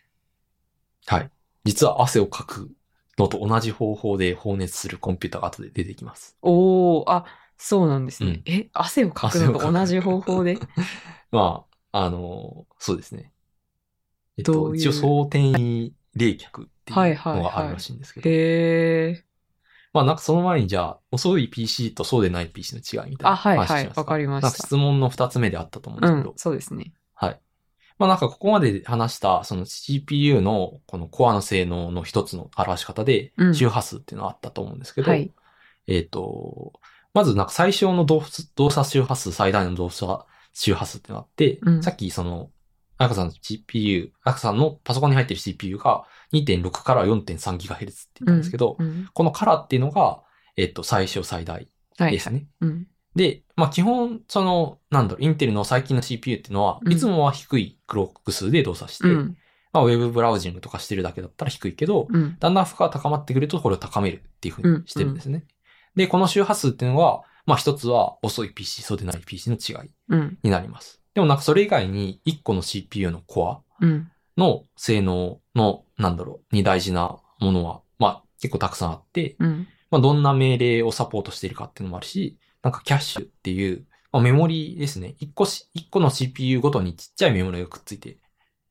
[1.06, 1.30] はい。
[1.64, 2.70] 実は汗をかく
[3.18, 6.36] のと同じ方法で放熱するコンピューターが後で出てきます。
[6.42, 6.50] な。
[6.50, 7.24] おー、あ、
[7.56, 8.42] そうなんですね。
[8.46, 10.58] うんえ、汗をかくのと同じ方法で？
[11.32, 13.31] まあ、あの、そうですね。
[14.38, 14.82] えっと、どういう？
[14.82, 18.28] 一応総転移冷却ってはいいうはいはいのがあるらしいんですけど。
[18.30, 19.22] へー。
[19.92, 26.92] まあなんかその前にじゃあ、遅い PC とそうでない PC の違いみたいなあはい話しますはいわかりました質問の二つ目であったと思うんでうんすけど。、そうですね。
[27.14, 27.40] はい。
[27.98, 35.30] まあなんかここまで話した、その CPU のこのコアの性能の一つの表し方でう、ん周波数っていうのがあったと思うんですけど、はい。
[35.86, 36.72] えっ、と、
[37.12, 38.22] まずなんか最小の動
[38.56, 42.50] 動作周波数、最大の動作周波数っていうのがあって、うんさっきその、
[43.04, 50.22] 赤さんの CPU、赤さんのパソコンに入ってる CPU が2.6から 4.3GHz って言ったんですけど、うんこのカラーっていうのが、
[50.56, 52.12] えっ、と、最小最大はい。
[52.12, 52.46] ですね。
[52.60, 52.86] うん。
[53.14, 59.36] で、まあ基本、その、なんだろう、インテルの最近の CPU っていうのは、うんいつもは低いクロック数で動作して、うん。
[59.72, 62.36] まあウェブブラウジングとかしてるだけだったら低いけど、うん。
[62.38, 65.44] だんだん負荷が高まってくるとこれを高めるっていうふうにしてるんですね。
[65.96, 70.38] で、この周波数っていうのは、まあ一つは遅い PC、そうでない PC の違いうん。
[70.42, 71.01] になります。
[71.14, 74.08] でもなんかそれ以外に1個の CPU のコアうん。
[74.36, 79.68] の性能の、なんだろう、に大事なものは、まあ結構たくさんあって、うん。
[79.90, 85.16] まあどんな命令をサポートしているかっていうのもあるし、なんかキャッシュっていう、まあ、メモリですね。
[85.20, 88.18] 1個し、一個の CPU ごとにちっちゃいメモリがくっついて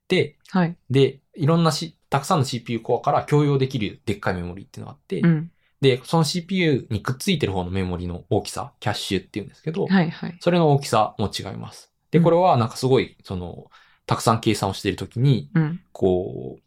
[0.08, 0.76] て、はい。
[0.90, 5.50] で、いろんなし、たくさんの CPU コアから共用できるでっかいメモリっていうのがあって、うん。
[5.80, 10.36] で、その CPU にくっついてる方のメモリの大きさ、キャッシュっていうんですけど、はいはい。
[10.40, 11.91] それの大きさも違います。
[12.12, 13.66] で、うんこれはなんかすごい、その、
[14.06, 15.80] たくさん計算をしているときに、うん。
[15.90, 16.58] こ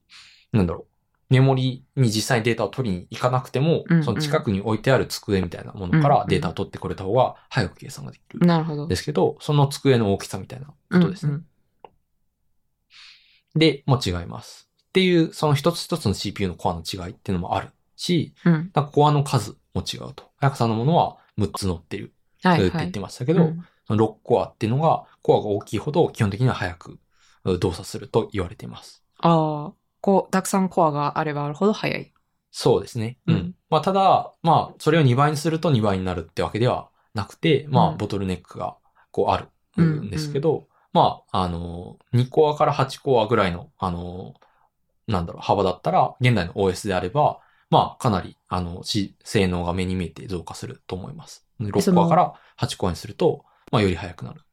[0.53, 8.45] う、なんだろう、メモリに実際にデータを取りに行かなくても、うんうんその近くに置いてある机みたいなものからデータを取ってくれた方が早く計算ができる。
[8.45, 8.87] なるほど。
[8.87, 11.33] ですけど、その机の大きさみたいなことですね。
[11.33, 11.45] うん
[13.55, 14.69] で、も違います。
[14.89, 18.71] っていう、その一つ一つの CPU のコアの違いっていうのもあるし、うん。
[18.91, 20.29] コアの数も違うと。
[20.37, 22.99] 早くさんのものは6つ乗ってるはいはいって言って。
[22.99, 26.99] ましたけど、うんその6コアっていうのが、コアが大きいほど基本的には早く
[27.45, 29.03] う動作すると言われています。
[29.19, 32.13] ああ、こう、たくさんコアがあればあるほど早い。
[32.51, 33.17] そうですね。
[33.25, 33.35] うん。
[33.35, 38.77] うんまあ、ただ、まあ、それを2倍にすると2倍になるってわけではなくて、まあ、うんボトルネックが、
[39.11, 44.35] こう、あるうんんですけど、まあ、あの、2コアから8コアぐらいの、あの、
[45.07, 51.47] なんだろう、幅だったら、現代の OS であれば、まあ、かなり、あの、し性能が目に見えて増加すると思います。
[51.59, 54.44] 6コアから8コアにすると、まあ、より速くなる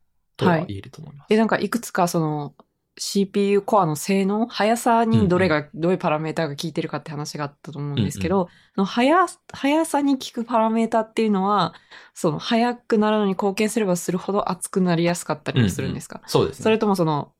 [0.42, 1.32] とは言えると思います。
[1.32, 2.54] え、なんかいくつかその
[2.98, 9.14] CPU コアの性能、速さにどれが、どういうパラメータが効いてるかって話があったと思うんですけど、その速、
[9.52, 11.74] 速さに効くパラメータっていうのは、
[12.12, 16.64] その速くなるのに貢献すればするほど熱くなりやすかったりもするんですか、そうですね。
[16.64, 17.32] それともその、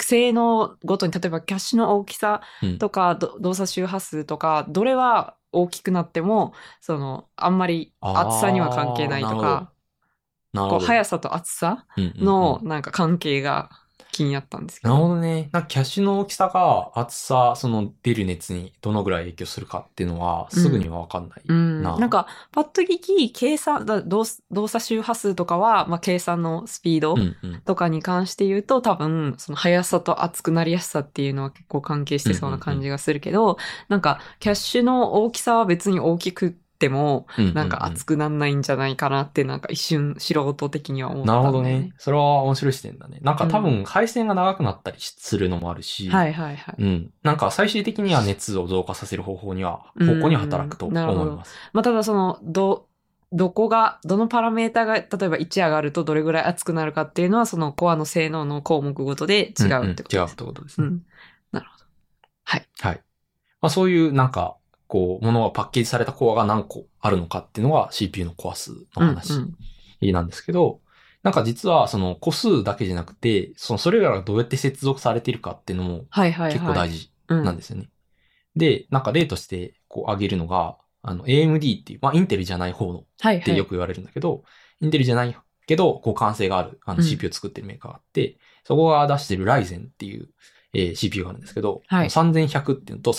[0.00, 9.69] 性能ごとに、例えばキャッシュの大きさうんとか、ど動作周波数とか、どれは大きくなっても、その、あんまり厚さには関係ないとか。
[10.52, 13.70] こう速さと厚さうんうんうんのなんか関係が
[14.12, 15.14] 気になったんですけなるほど。
[15.14, 15.48] どね。
[15.52, 21.42] なんかキャッシュの大きさが厚さ、その出る熱にどのぐらい影響するかっていうのはすぐにはわかんない。
[21.46, 21.82] うん。
[21.82, 27.60] ななんか、パッと聞き、計算、だ動動作周波数とかは、まあ、計算のスピードうんうん。
[27.62, 33.58] とかに関して言うと、多分、その速さと熱くなりやすさっていうのは結構関係してそうな感じがするけど、
[33.88, 41.92] なんか、キャッシュの大きさは別に大きくっても、うううなんか熱くなんないんじゃないかなって、なんか一瞬素人的には思っただよなんるほどね。。
[41.98, 43.18] それは面白い視点だね。
[43.22, 46.82] なんか多う分配線が長くなったりするのもあるし、はいはいはい。
[46.82, 47.10] うん。
[47.22, 51.54] なんか最終的には熱を増加させる方法には、うん方向に働くと思なるほどいます。
[51.72, 52.86] まあ、ただその、ど、
[53.32, 60.36] どこが、どのパラメータが、例えば1上がるとどれぐらい熱くなるかっていうのは、そのコアの性能の項目ごとで違うってことんん違うっです。
[60.36, 60.86] てことですね。
[60.88, 61.02] うん。
[61.52, 61.84] なるほど。
[62.44, 62.68] はい。
[62.80, 63.04] はい。
[63.60, 64.59] まあそういうなんか、
[64.90, 69.56] こう、ものがパッケージされたコアが何個あるのかっていうのが CPU のコア数の話うん
[70.02, 70.80] うんなんですけど、
[71.22, 76.52] なんか実はその個数だけじゃなくて、そのそれらがどうやって接続されているかっていうのもはいはいはい。
[76.54, 77.90] 結構大事うんなんですよね。
[78.56, 83.36] で、なんか例としてこう挙げるのが、あの AMD っていう、まあインテルじゃない方のはいはい。
[83.38, 84.42] ってよく言われるんだけど、
[84.80, 90.30] インテルじゃないけど、互換性があるあのうん CPU を作ってるメーカーがあって、そこが出してる Ryzen っていう、
[90.72, 93.12] えー CPU があるんですけど、はい3100っていうのと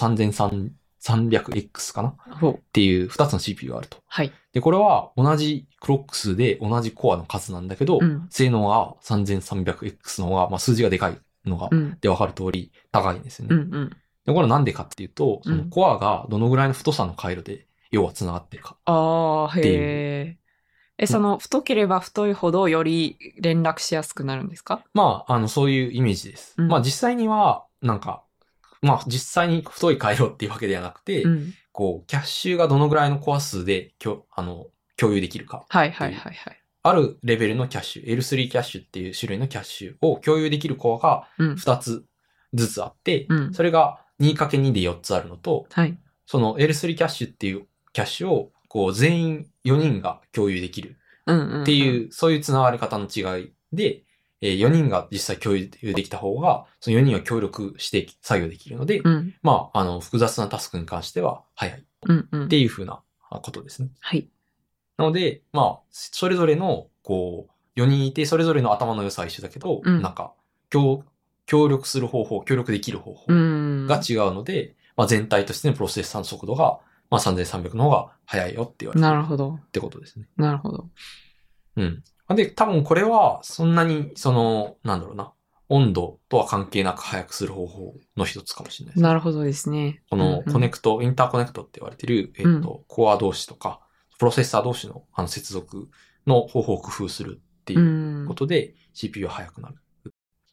[1.03, 2.09] 3300X かな？
[2.09, 2.59] っ。
[2.73, 3.97] ていう2つの CPU があると。
[4.07, 4.31] はい。
[4.53, 11.97] で、これは同じクロック数で同じコアの数なんだけど、うん性能が 3300X の方が、まあ、数字がでかいのが、うん。
[11.99, 13.55] でわかる通り高いんですよね。
[13.55, 13.89] うんうん。
[14.25, 18.77] で、これなんでかっていうと、そうんのコアがどのぐらいの太さの回路で、要は繋がってるか。
[18.85, 20.37] ああ、へえ。
[20.97, 26.53] え、その、太ければ太いほどより連絡しやすくなるんですかまあ、あの、そういうイメージです。
[26.57, 28.23] うんまあ、実際には、なんか、
[28.81, 31.53] まあ、実際に太い回路っていうわけではなくて、うん。
[31.71, 34.67] こう、キャッシュがどのぐらいのコア数で、きょあの、
[34.97, 35.65] 共有できるか。
[35.69, 36.61] はいはいはいはい。
[36.83, 41.53] あるレベルのキャッシュ、L3 キャッシュっていう種類のキャッシュを共有できるコアがうん。
[41.53, 42.05] 2つ
[42.53, 45.97] ずつあって、うんそれが 2×2 で4つあるのと、はい。
[46.25, 51.61] その L3 キャッシュっていうキャッシュを、こう、全員4人が共有できるうんうんうん。
[51.63, 54.03] っていう、そういう繋がり方の違いで、
[54.41, 59.36] えー4人が実際共有できた方が、その4人は協力して作業できるので、うん。
[59.43, 62.45] まあ、あの、複雑なタスクに関しては早いうんうん。
[62.45, 63.89] っていうふうなことですね。
[63.99, 64.27] はい。
[64.97, 70.34] なので、まあ、それぞれの、こう、4人いて、それぞれの頭の良さは一緒だけど、うんなんか、
[70.69, 71.04] 協、
[71.45, 73.88] 協力する方法、協力できる方法うん。
[73.88, 79.56] が違うので、まあ全体としてのプロセッサーの速度が、まあ3300の方が速いよって言われてるなるほど。
[79.56, 80.27] ってことですね。
[80.38, 80.89] なるほど。
[81.77, 82.04] うん。
[82.29, 85.34] で、多分これは、そんなに、その、なんだろうな、
[85.69, 89.03] 温度とは関係なく速くする方法の一つかもしれないです。
[89.03, 90.01] なるほどですね。
[90.10, 93.79] このコネクト、インターコネクトって言われてる、えっ、と、コア同士とか、
[94.19, 95.89] プロセッサー同士のあの接続
[96.27, 99.75] の方法を工夫するっていうことで、CPU は速くなる。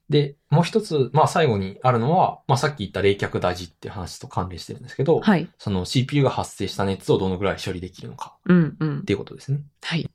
[0.09, 5.51] で、もう一つ、まあ最後にあるのは、まあさっき言った冷却大事っていう話と関連してるんですけど、はい。
[5.59, 9.03] その CPU が発生した熱をどのぐらい処理できるのかうんうんっ。
[9.03, 9.61] ていうことですね。
[9.83, 10.09] はい。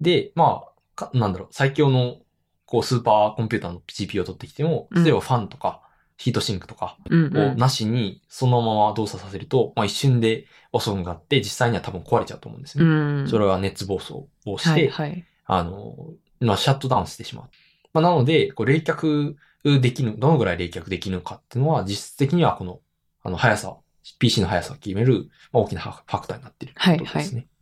[0.00, 0.69] で、まあ、
[1.00, 2.18] かなんだろう、最強の
[2.66, 5.82] こうスーパーコンピューターの CPU を取ってきても、うん例えばファンとか
[6.16, 7.52] ヒートシンクとかうんうん。
[7.52, 13.22] をなしにそのまま動作させると、まあ一瞬で遅くがあって、実際には多分壊れちゃうと思うんですうね。
[13.22, 13.28] ん。
[13.28, 15.24] それは熱暴走をして、はいはい。
[15.46, 15.96] あの、
[16.40, 17.50] まあ、シャットダウンしてしまう。
[17.92, 19.34] まあ、なので、こう冷却
[19.80, 22.80] できる、どのぐらい冷却できるのかっていうのは、実質的にはこの、
[23.22, 23.76] あの、速さ、
[24.18, 27.40] PC の速さを決める、まあ、大きなファクターになっているということですね。
[27.40, 27.59] まあ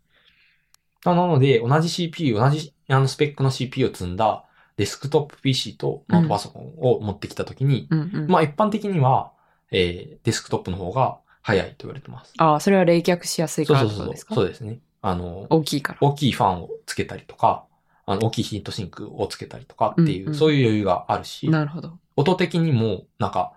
[1.05, 4.45] なので、同じ CPU、同じあのスペックの CPU を積んだ
[4.77, 8.27] デスクトップ PC とノートパソコンを持ってきたときに、うんうん。
[8.29, 9.33] まあ一般的には、
[9.71, 12.33] えー、デスクトップの方が速いと言われてます。
[12.39, 14.07] ああ、それは冷却しやすいからそうそうそう。
[14.07, 14.79] ことですかそうですね。
[15.03, 15.99] あの、大きいから。
[16.01, 17.65] 大きいファンをつけたりとか、
[18.07, 21.99] あの、大きいヒートシンクをつけたりとかっていう、うんうんそういう余裕があるし、なるほど。
[22.17, 23.53] 音的にも、なんか、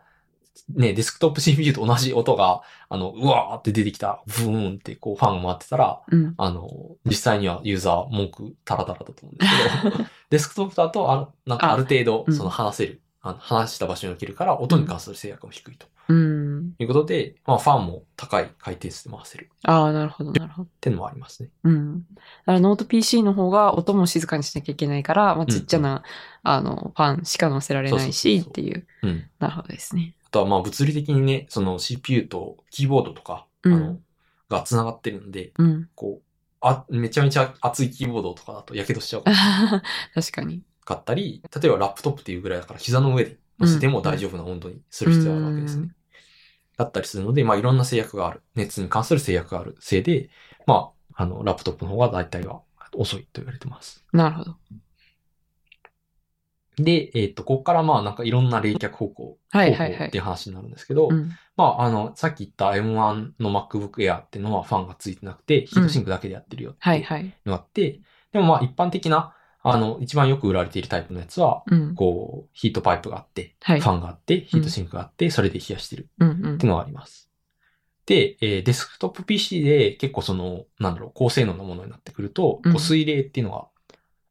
[0.70, 6.34] ね、デスクトップ CPU と同じ音が、あの、うわーって出てきた、ブーンってこうファンが回ってたら、うん。
[6.38, 6.70] あの、
[7.06, 15.91] 実際にはユーザー文句タラタラだと思うんですけど、 デスクトップだと、あなんかある程度う、んその話せる、あの話した場所に置けるから、音に関する制約も低いとうん。
[16.84, 20.68] いうことで、まあ、ファンも高い回転数で回せるああ、なるほど、なるほど。
[20.68, 21.50] っていうのもありますね。
[21.64, 22.02] うん。
[22.02, 22.06] だ
[22.46, 26.04] からノート PC の方が音も静かにしなきゃいけないから、まあ、ちっちゃな、
[26.44, 28.88] あの、ファンしか載せられないし、っていう。
[29.04, 29.30] うん。
[29.40, 30.16] なるほどですね。
[30.26, 34.00] あとはまあ物理的にね、その CPU とキーボードとか、うんあの、
[34.50, 35.90] が繋がってるんで、うん。
[35.96, 36.24] こう、
[36.62, 39.24] あ、めちゃめちゃ熱いキーボードとかだと火傷しちゃう
[40.14, 40.62] 確かに。
[40.86, 45.84] かったり、例えばラップトップっていうぐらいだから膝の上で乗せても大丈夫な温度にする必要があるわけですね。
[45.84, 45.96] うん
[46.84, 48.42] だったりするので、まあいろんな制約がある。
[48.56, 50.30] 熱に関する制約があるせいで、
[50.66, 52.62] まあ、あの、ラップトップの方が大体は
[52.96, 54.06] 遅いと言われてます。
[54.14, 54.56] なるほど。
[56.78, 61.32] で、えっ、と、ここからまあなんかいろんな冷却方向、はいはいっていう話になるんですけど、うん。
[61.58, 67.24] まあ、あの、さっき言った M1 の MacBook Air っていうのはファンがついてなくて、ヒートシンクだけでやってるよってはいいうはい。
[67.46, 68.00] のがあって、
[68.32, 71.96] でもまあ一般的な、あの、一番よく売られているタイプのやつは、うん。
[71.96, 77.30] こう、ヒートパイプがあって、はいファンがあって、ヒートシンクがあって、それで冷やしてるうんうんっていうのがあります。
[78.06, 83.68] で、えーデスクトップ PC で結構その、なんだろう、高性能なものになってくると、うんこう水冷っていうのが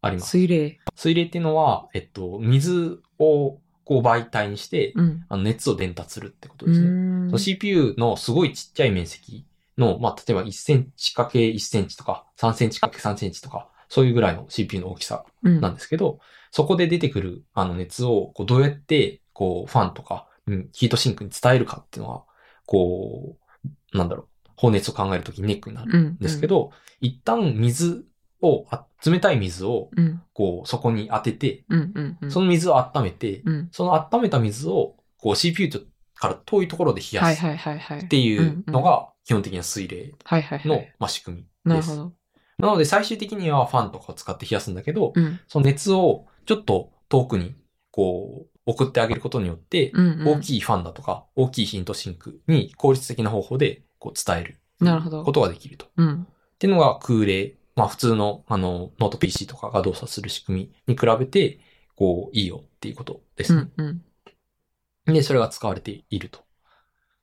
[0.03, 0.31] あります。
[0.31, 0.79] 水冷。
[0.97, 5.25] 水冷っていうのは、えっと、水をこう媒体にして、うん。
[5.29, 6.87] あの熱を伝達するってことうですね。
[7.29, 9.45] その CPU のすごいちっちゃい面積
[9.79, 16.21] の、まあ、例えば1センチかけ1センチとか、3センチかけ3センチとか、そういうぐらいの CPU の大きさうんなんですけど、
[16.53, 22.25] そこで出てくるあの熱を、こうどうやって、こう、ファンとか、うんヒートシンクに伝えるかっていうのは、
[22.67, 23.37] こ
[23.93, 28.05] う、なんだろう、放熱を考えるときにネックになるうんんですけど、一旦水
[28.41, 30.23] を、あ冷たい水を、うん。
[30.35, 32.31] こう、そこに当てて、うんうんうん。
[32.31, 33.69] その水を温めて、うん。
[33.73, 35.69] その温めた水を、こう CPU
[36.15, 37.45] から遠いところで冷やす。
[38.05, 40.15] っていうのが基本的な水冷
[40.65, 41.89] のい。、まあ、仕組みです。
[41.89, 42.20] なるほど。
[42.61, 45.41] なので最終的にはファンとかを使って冷やすんだけど、うん。
[45.49, 47.55] その熱をちょっと遠くに
[47.91, 49.93] こう送ってあげることによって。
[49.95, 55.87] 大きいファンだとか大きいヒートシンクに効率的な方法でこう伝えるなるほどことができると。
[55.97, 56.23] うん。
[56.23, 56.27] っ
[56.59, 57.57] ていうのが空冷。
[57.77, 61.61] まあ普通のあのノート PC とかが動作する仕組みに比べて、
[61.97, 63.71] こういいよっていうことですね。
[63.77, 63.87] うん
[65.07, 65.15] うん。
[65.15, 66.41] で、それが使われていると。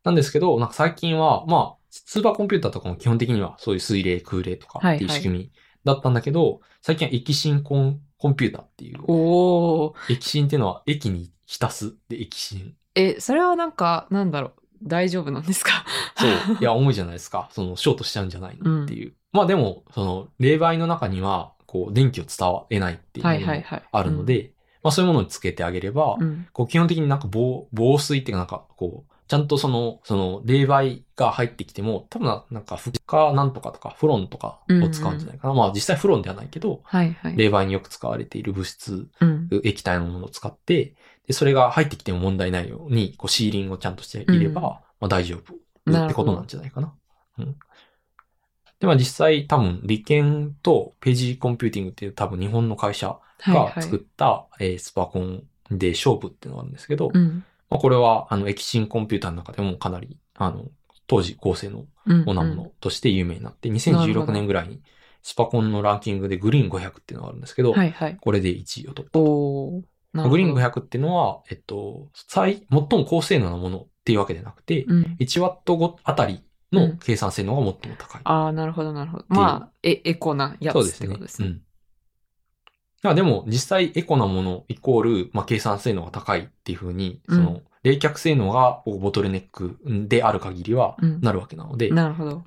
[0.04, 5.52] なんですけど、なんか最近は、まあ、スーパーコンピューターとかも基本的にはそういう水冷、空冷とかっていう仕組み
[5.84, 10.14] だったんだけど、最近は液芯コンコンピューターっていう、おー。
[10.14, 12.76] 液芯っていうのは液に浸すで液芯。
[12.96, 14.54] え、それはなんか、なんだろう。
[14.84, 15.86] 大丈夫なんですか？
[16.18, 16.32] そう。
[16.62, 17.48] いや、重いじゃないですか。
[17.52, 19.14] その、ショートしちゃうんじゃないのっていう。
[19.32, 23.84] まあでも、その、冷媒の中には、こう、電気を伝われないっていうのもいはいはい。
[23.92, 26.48] あるので、まあそういうものにつけてあげれば、うん。
[26.54, 35.54] こう基本的になんか防、防水っていうかなんか、こう、ちゃんとその、その、冷媒が入ってきても、多分ななんか、フッカーなんとかとか、フロンとかを使うんじゃないかな。
[35.54, 37.68] まあ実際フロンではないけど、はいはい。
[37.68, 39.50] によく使われている物質、うん。
[39.64, 40.96] 液体のものを使って、
[41.28, 44.68] で、それが入ってきても問題ないように、こう、シーリングをちゃんとしていれば、うん
[45.00, 46.94] まあ大丈夫ってことなんじゃないかな。
[47.38, 47.56] うん。
[48.80, 53.76] で、まあ実際多分、理研とページコンピューティングっていう多分日本の会社はいはい。
[53.76, 57.44] が作った、えースパコンで勝負っていうのがあるんですけど、うん。
[57.70, 60.66] まあ、これは、あの、液芯コンピューターの中でもかなり、あの、
[61.08, 62.26] 当時高性能うん。
[62.26, 64.82] なものとして有名になって、なるほ2016ど年ぐらいに、
[65.22, 68.18] スパコンのランキングでグリーン500っていうのがあるんですけど、はいはい。
[68.20, 69.82] これで1位を取ったと。
[70.30, 75.16] グリーン500っていうのは、えっと、最、最も高性能なものっていうわけでなくて、うん。
[75.20, 78.22] 1ワットごあたりのうん計算性能が最も高い。
[78.24, 79.26] ああ、なるほど、なるほど。
[79.30, 81.08] まあ、え、エコなやつっそうですね。
[81.08, 81.48] てことですね。
[81.50, 81.62] うん。
[83.04, 92.44] あでも、実際エコなものイコール、まあ、計算性能が高いっていうふうに、その、冷却性能がボトルネックである限りはうんなるわけなので、なるほど。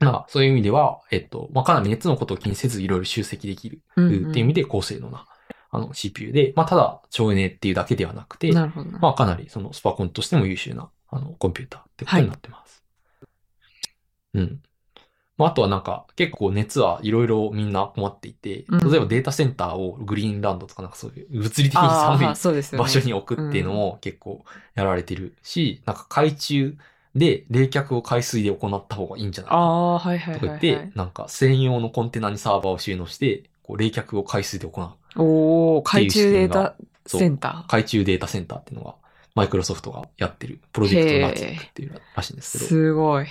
[0.00, 5.26] まあ、そういう意味では、えっと、まあ、かなり熱のことを気にせずいろいろ集積できるうんっていう意味で高性能な、
[5.70, 8.98] あの CPU で、まあ、ただ省エネっていうだけではなくて、なるほどな。
[8.98, 12.84] まあ、かなりそのスパコンとしても優秀な、あの、コンピューターってことになってます。
[14.34, 14.62] うん。
[15.36, 22.84] まあ、あとはなんか、結構熱はいろいろみんな困っていて、うん例えばデータセンターをグリーンランドとかなんかそういう物理的にあ寒いあ、そうですよね。
[22.84, 24.44] 場所に置くっていうのも結構
[24.74, 26.76] やられてるし、なんか海中
[27.14, 34.90] で冷却を海水で行った方がいいんじゃないかああ、はいはいとかはい、ってなんか専用のコンテナにサーバーを収納して、こう冷却を海水で行う。
[35.16, 38.94] おお海中データそうセンタ海中データセンターっていうのが、
[39.34, 42.44] マイクロソフトがやってるプロジェクトナーティックっていうらしいんでー。
[42.44, 42.64] すけど。
[42.66, 43.26] すごい。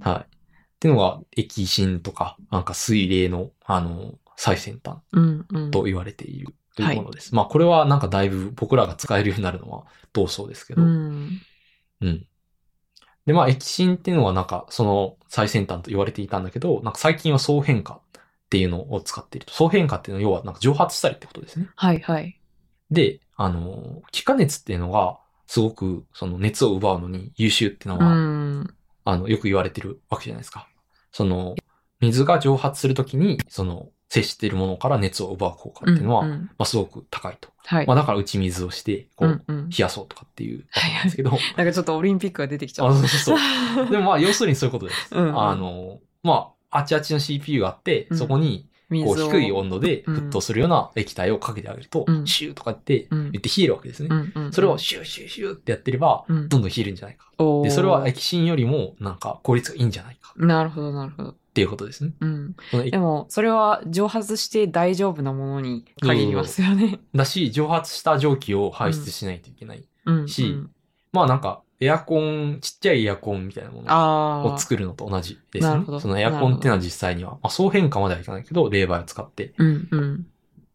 [0.00, 0.35] はい。
[0.76, 5.70] っていうのが、液芯とか、なんか水冷の、あの、最先端うんうん。
[5.70, 7.34] と言われているはいものです。
[7.34, 10.82] まあ、これはなんかだいぶ僕らが使えるようになるのは同そうですけうど。
[10.82, 11.40] ん。
[12.02, 12.26] うん。
[13.24, 19.54] で、まあ、液芯っていうのはなんか、その最先端と言われていたんだけど、なんか最近は総変化っていうのを使っていると。
[19.54, 21.68] 総変化っていうのは要はなんか蒸発したりってことですね。
[21.74, 22.38] はいはい。
[22.90, 28.74] で、あの、気化熱っていうのが、すごくその熱を奪うのに優秀っていうのうは、ん。
[29.06, 30.68] あの、よく言われてるわけじゃないですか。
[31.12, 31.54] その、
[32.00, 37.48] 水が蒸発するときに、その、接しているものから熱を奪う効果っていうのは、まうんうんあ、すごく高いと。
[37.64, 37.86] はい。
[37.86, 42.94] まあ、だから打ち水をして、こう、冷やそうとかっていうわけなんですけど、なんかちょっとオリンピックが出てきちゃあう。
[42.94, 43.90] そうそうそう。
[43.90, 45.14] でもまあ、要するにそういうことです。
[45.14, 54.08] うんうんあの、まあ、あちあちの CPU があって、うんそこに、こう、低い温度で沸騰するような液体をかけてあげると、うんシューとかってうん言って冷えるわけですね。
[54.52, 57.26] それをシューシューシューってやってれば、うんどんどん冷えるんじゃないか。
[57.62, 60.32] で、それは液芯よりも、なんか、効率がいいんじゃないか。
[60.36, 61.30] なるほど、なるほど。
[61.30, 62.12] っていうことですね。
[62.20, 62.56] うん。
[62.90, 67.00] でも、それは蒸発して大丈夫なものに限りますよね。
[67.14, 69.86] だし、蒸発した蒸気を排出しないといけない。
[70.04, 70.28] うん。
[70.28, 70.70] しうん
[71.12, 74.54] まあなんか、エアコン、ちっちゃいエアコンみたいなもの。
[74.54, 75.84] を作るのと同じですね。
[76.00, 80.26] そのエアコンっていうのは実際には、まあ総変化まではいかないけど、冷媒を使って、うんうん。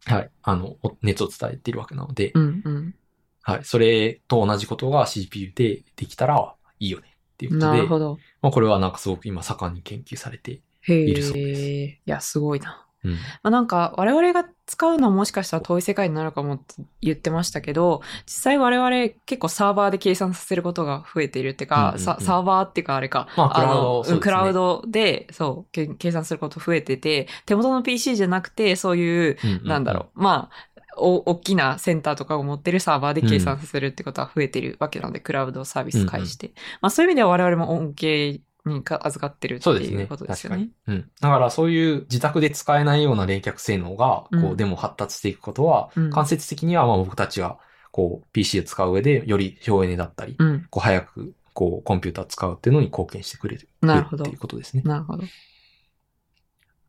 [0.06, 2.96] はい、あの、お熱を伝えているわけなので、うんうん。
[3.44, 8.18] はい、それと同じことが CPU でできたらいいよねっていうことでなる、ほど。
[8.42, 11.86] まあこれはなんかすごく今盛んに研究されて、へいるそうですえ。
[11.86, 12.86] いや、すごいな。
[13.04, 13.12] うん。
[13.14, 22.00] まあ、なんか我々が使うのはもしかしたら遠い世界になるかもって言ってましたけど、実際我々結構サーバーで計算させることが増えているっていうか、うんうんうん。
[22.00, 29.68] さサーバーっていうかあれか、まあクラウドのクラウドで、そう、け計算すること増えてて、手元の PC じゃなくて、そういう、うんうんうん。
[29.68, 36.54] なんだろう、まあ、お、大きなセンターとかを持ってるサーバーで計算させるってことは増えてるわけなので、クラウドサービス介して。
[36.80, 39.70] まあそういう意味では我々も恩恵にか預かってるって。
[39.70, 40.98] いうことですよね確かに。。
[41.00, 41.10] うん。
[41.20, 47.58] だからそういう自宅で使えないような冷却性能が、こうでも発達していくことは、うん間接的にはまあ僕たちが、
[47.92, 50.68] こう、PC を使う上で、より省エネだったり、うん。
[50.70, 53.68] こう、早く、こう、コンピューターを使うっていうのに貢献してくれる。
[53.82, 54.84] なるほどっていうことですね。
[54.86, 55.24] なるほど。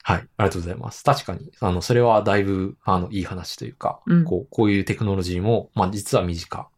[0.05, 0.19] はい。
[0.19, 1.05] ありがとうございます。
[1.05, 6.69] 確かに、あの、それはだいぶ、あの、いい話というか、うんこう、こういうテクノロジーも、まあ、実は身近。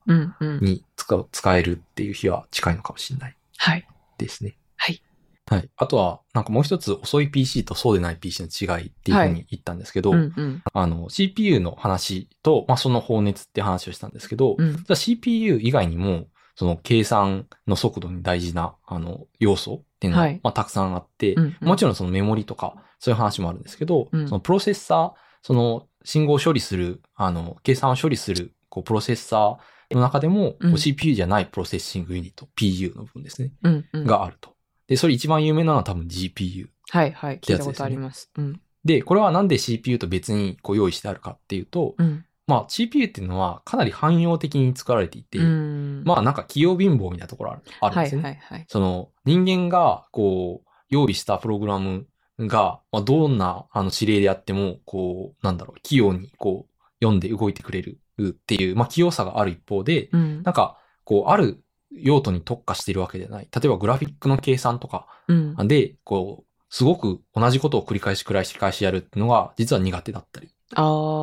[0.61, 3.87] に使う、使えるっていう日は近いのかもしれないはい。
[4.19, 4.57] ですね。
[4.77, 5.03] はい。
[5.47, 5.69] はい。
[5.77, 10.63] あとは、なんかもう一つ遅い PC とそうでない PC の違いっていうふうに言ったんですけど、うんうん。
[10.73, 34.07] あの、CPU の話と、まあ、その放熱って話をしたんですけど、うんじゃあ CPU 以外にも、その計算の速度に大事な、あの、要素っていうのは、はいまあ、たくさんあって、うんうんもちろんそのメモリとか、そういう話もあるんですけど、うんそのプロセッサー、その信号を処理する、あの、計算を処理する、こう、プロセッサーの中でも、こうんう CPU じゃないプロセッシングユニット、PU の部分ですね、うんうん。
[34.07, 34.54] があると。
[34.89, 36.69] で、それ一番有名なのは多分 GPU。
[36.91, 37.39] はいはい。
[37.41, 38.31] 聞いたことあります。
[38.37, 38.61] うん。
[38.85, 42.25] で、これはなんで CPU と別にこう用意してあるかっていうと、うん。
[42.47, 46.03] まあ CPU っていうのはかなり汎用的に作られていて、うん。
[46.05, 48.29] まあなんか企業貧乏みたいなところあるあるんはいですよね。
[48.29, 48.67] はいはい。
[48.69, 52.07] その人間がこう用意したプログラム
[52.39, 60.43] が、まあ、どんなあの指令であっても、こう、なんだろう、器用にこう読んで動いてくれるっていう、まあ器用さがある一方で、うん。
[60.43, 61.64] なんかこうある
[61.95, 63.49] 用途に特化しているわけではない。
[63.53, 65.69] 例えばグラフィックの計算とかうん。
[65.69, 70.49] で、こう、すごく同じことを繰り返し繰り返しやるっていうのが実は苦手だったり。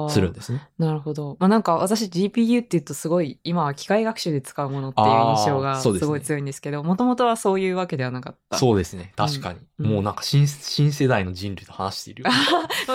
[0.10, 0.70] するんですね。
[0.78, 1.36] なるほど。
[1.40, 8.58] まあなんか私 GPU って言うとすごい今は機械学習で使うものっていう印象あがすごい強いんですけど、もともとはそういうわけではなかった。
[8.58, 9.12] そうですね。
[9.16, 9.60] 確かに。
[9.60, 12.26] うんもうなんか新、新世代の人類と話している。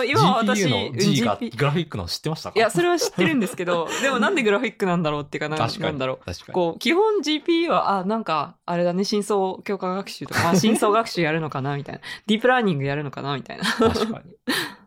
[0.09, 2.59] 今は私、GPU の G が GP グラフィックなの知ってましたか？
[2.59, 5.57] いや、それは知ってるんですけど、 でもなんでグラフィックなんだろうっていうか、な。
[5.57, 6.51] なんだろう。
[6.51, 12.01] こう、基本 GPU は、あ、なんか、あれだね、深層強化学習とか、あ 深層学習やるのかなみたいな。
[12.27, 13.63] ディープラーニングやるのかなみたいな。
[13.65, 14.37] 確かに。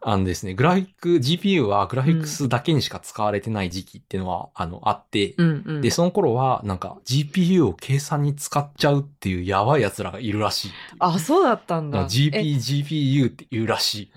[0.02, 5.80] あのですね、グラフィック、GPU はグラフィックスだけにしか使われてない時期っていうのは、あの、あって、うんうん。
[5.82, 10.74] で、その頃は、なんか GPU を計算に使っちゃうっていうやばい奴らがいるらしいいう。
[11.00, 11.89] あ、そうだったんだ。
[11.90, 14.12] まあ GP、え GPU って言うらしい。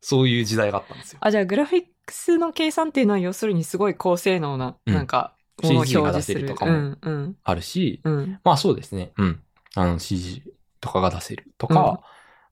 [0.00, 1.18] そういう時代があったんですよ。
[1.22, 6.22] あ、じゃあグラフィックスの計算っていうのは要するにすごい高性能な、うんなんか、ものを表 CG が出。
[6.22, 8.40] せるとかもうんうんあるし、うん。
[8.42, 9.12] まあそうですね。
[9.16, 9.40] うん。
[9.74, 10.42] あの CG
[10.80, 12.02] とかが出せるとか、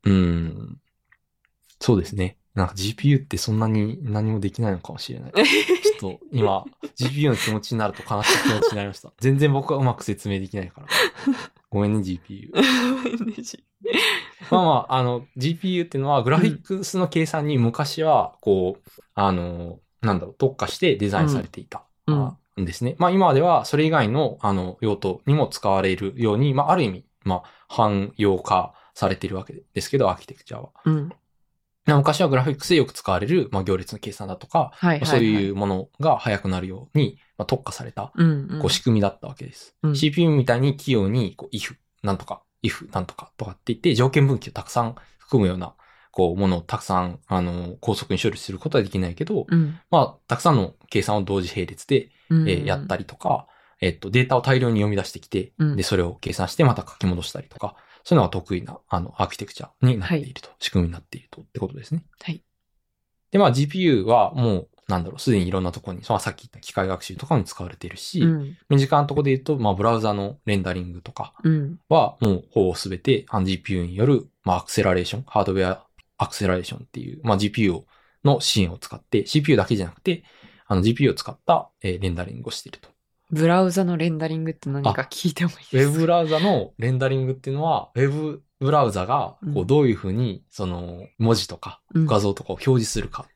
[0.04, 0.78] うん、
[1.80, 2.38] そうですね。
[2.54, 5.32] なんか GPU ってそんなに何もできないのかもしれない。
[5.34, 5.44] ちょ
[5.96, 6.64] っと今、
[6.96, 9.12] GPU の気持ちになると悲しい気持ちになりました。
[9.18, 10.86] 全然僕はうまく説明できないから。
[11.70, 12.50] ごめんね、GPU。
[14.50, 21.84] まあまあ、あの、GPU っていうのはグラフィックスの計算に昔は、こう、あの、なんだろう、特化してデザインされていた。
[22.06, 22.96] うんですね。
[22.98, 30.70] まあ今ではそれ以外の、あの、用途にも使われるように、まあある意味、まあ汎用化されているわけですけど、アーキテクチャは。
[30.84, 31.08] うん。
[31.86, 35.00] まあ昔はグラフィックスでよく使われる、まあ行列の計算だとか、はいはい、はい。
[35.00, 39.74] まあそういうものが速くなるように、まあ、特化された、うんうん、こう仕組みだったわけです。
[39.82, 45.74] うん CPU みたいに器用に、こう、if、なんとか、if、なんとかとかって言って、条件分岐をたくさん含むような、
[46.10, 53.46] こう、ものをたくさん、あの、高速に処理することはできないけど、うん、まあ、たくさんの計算を同時並列で、うんえーやったりとか、
[53.80, 57.74] えっと、データを大量に読み出してきて、うんで、それを計算してまた書き戻したりとか、
[58.04, 62.04] そういうのが得意な、あの、アーキテクチャになっていると、仕組みになっていると、ってことですね。
[62.20, 62.42] はい。
[63.30, 68.58] で、まあ、GPU はもう、なんだろう、すでにいろんなところに、さっき言った機械学習とかに使われているし、うん。
[68.68, 71.78] 身近なところで言うと、まあ、ブラウザのレンダリングとかうん。
[71.88, 75.86] は、もう、ほぼすべて、GPU による、まあ、アクセラレーション、ハードウェア
[76.18, 77.82] アクセラレーションっていう、まあ、GPU
[78.24, 80.24] の支援を使って、CPU だけじゃなくて、
[80.66, 82.90] あの GPU を使った、えーレンダリングをしていると。
[83.30, 93.26] ブラウザのレンダリングって何か聞いてもいいウですかェブブラウザのレンダリングっていうのは、ウェブブラウザが、うんこう、どういうふうに、その、文字とかうん画像とかを表示するか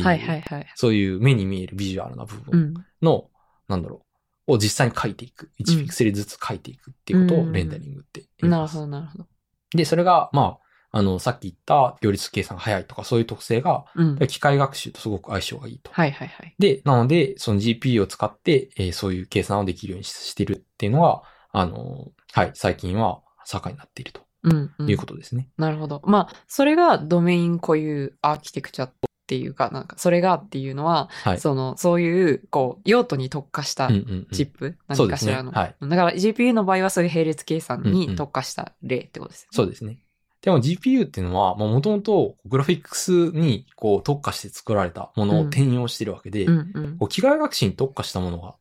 [0.00, 0.66] いう、はいはいはい。
[0.74, 2.74] そういう目に見えるビジュアルな部分うん。
[3.02, 3.28] の、
[3.68, 4.04] なんだろ
[4.46, 5.50] う、を実際に書いていく。
[5.60, 8.74] 1ピクセルずつ書いていくっていうことうんをレンダリングって言います。
[8.76, 9.26] なるほどなるほど。
[9.74, 10.58] で、それが、ま
[10.90, 14.18] あ、あの、さっき言った行列計算が早いとか、そういう特性が、うん。
[14.28, 15.90] 機械学習とすごく相性がいいと。
[15.92, 16.54] はいはいはい。
[16.58, 24.90] で、なので、その GPU を使って、えーそういう計算をできるようにしてるっていうのは、あの、はい、最近は盛んになっているとうん、うん。
[24.90, 25.48] いうことですね。
[25.56, 26.02] なるほど。
[26.04, 28.88] まあ、それがドメイン固有アーキテクチャ
[29.24, 31.40] っていうか、なんか、それがっていうのは、はい。
[31.40, 35.52] その、そういう、こう、用途に特化したうんうんうんチップ、そうですね何かしらの。
[35.52, 39.48] はいだから GPU の場合はそういう並列計算うんうんに特化した例ってことですよね。
[39.52, 39.98] そうですね。
[40.42, 46.98] でも GPU っていうのは、もともとグラフィックスにこう特化して作られたものを転用してるわけで、うんうん。
[46.98, 48.54] こう機械学習に特化したものが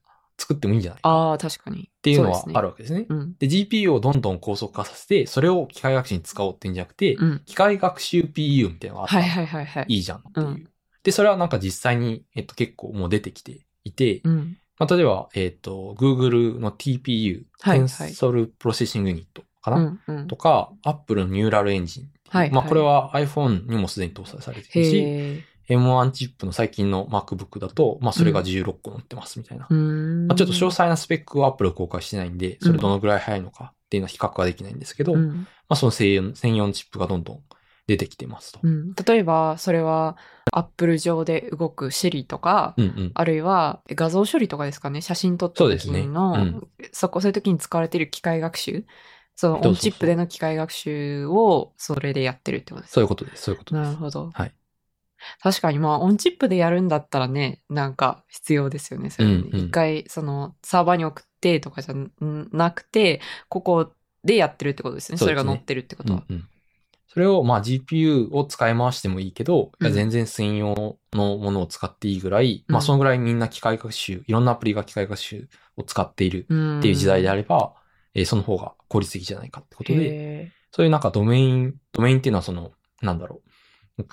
[0.43, 1.79] 作ってもいいんじゃないかああ、確かに。
[1.79, 3.05] っっていうのはあるわけですね。
[3.07, 3.35] うん。
[3.37, 7.41] で GPU をどんどん高速化させて、それを機械学習に使おうっていうんじゃなくて、うん。
[7.45, 9.85] 機械学習 PU みたいなのがあったらはいはいはいはい。
[9.87, 10.47] いいじゃんっていう。
[10.47, 10.67] うん
[11.03, 14.57] で、それはなんか実際に、えっと、結構もう出てきていて、うん。
[14.79, 19.25] まあ、例えば、えっと、Google の TPU、はいはい Tensor Processing Unit
[19.61, 22.09] かな、うんうんとか、Apple のニューラルエンジン。
[22.29, 25.43] はいまあ、はいこれは iPhone にもすでに搭載されてるし。
[25.69, 29.67] M1 チップの最近の MacBook だと、まあ、それが16個載ってますみたいな。
[29.69, 30.27] うーん。
[30.27, 37.39] まあ、ちょっと詳細なスペックを Apple 公開してないんで、それどのぐらい早いのかっていうのは比較はできないんですけど、まうんあ、その専用専用のチップがどんどん
[37.87, 38.59] 出てきてますと。
[38.63, 38.93] うん。
[38.93, 40.17] 例えば、それは
[40.51, 43.11] Apple 上で動く Siri とか、うんうん。
[43.13, 45.01] あるいは画像処理とかですかね。
[45.01, 48.85] 写真撮ったそうですね時の、うんそこ、そういう時に使われている機械学習。
[49.35, 53.43] そのオンチップでの機械学習をそれでやってるってことですそういうことです。
[53.43, 53.85] そういうことです。
[53.85, 54.29] なるほど。
[54.31, 54.53] はい。
[55.41, 59.09] 確かにまあオンチップでやるんだったらね、なんか必要ですよね。
[59.09, 59.33] それね。
[59.35, 59.67] うんうん。
[59.67, 61.95] 一回そのサーバーに送ってとかじゃ
[62.51, 63.91] なくて、ここ
[64.23, 65.17] でやってるってことですね。
[65.17, 65.31] そね。
[65.31, 66.23] れが載ってるってことは。
[66.29, 66.47] うんうん。
[67.07, 72.73] それを、まあ GPU を使い回してもいいけど、全然専用のものを使っていいぐらい、うん。
[72.73, 75.47] まあそのぐらいみんな機械学習、いろんなアプリが機械学習
[75.77, 76.79] を使っているうん。
[76.79, 77.73] っていう時代であれば、
[78.15, 82.71] えーその方が効率的じゃないかってことで、へそういうなんかドメイン、ドメインっていうのはその、
[83.01, 83.49] なんだろう、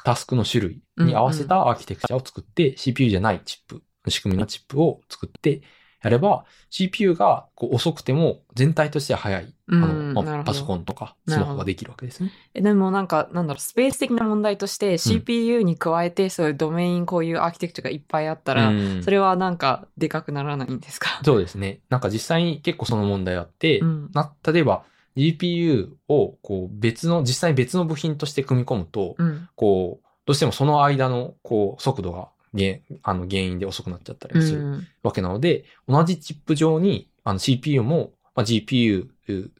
[0.04, 5.62] タスクの種類に合わせたアーキテクチャを作って、CPU じゃないチップ、仕組みのチップを作って、
[6.02, 12.30] やれば、CPU がこう遅くても全体としては速い、あのうんまあパソコンとかスマホができるわけですね。
[12.54, 19.02] えでもなんか、なんだろう、スペース的な問題として CPU に加えてそういうドメインこういうアーキテクチャがいっぱいあったら、うん。
[19.02, 21.20] それはなんかでかくならないんですか？
[21.22, 21.80] そうですね。
[21.90, 24.10] なんか実際に結構その問題あって、うん。
[24.14, 24.84] な例えば
[25.20, 29.48] GPU をこう別の、実際に別の部品として組み込むと、うん。
[29.54, 34.86] こう、どうしてもその間のこう速度が原あの原因で遅くなっちゃったうりするん。
[35.02, 39.08] わけなので、同じチップ上にあの CPU も、まあ、GPU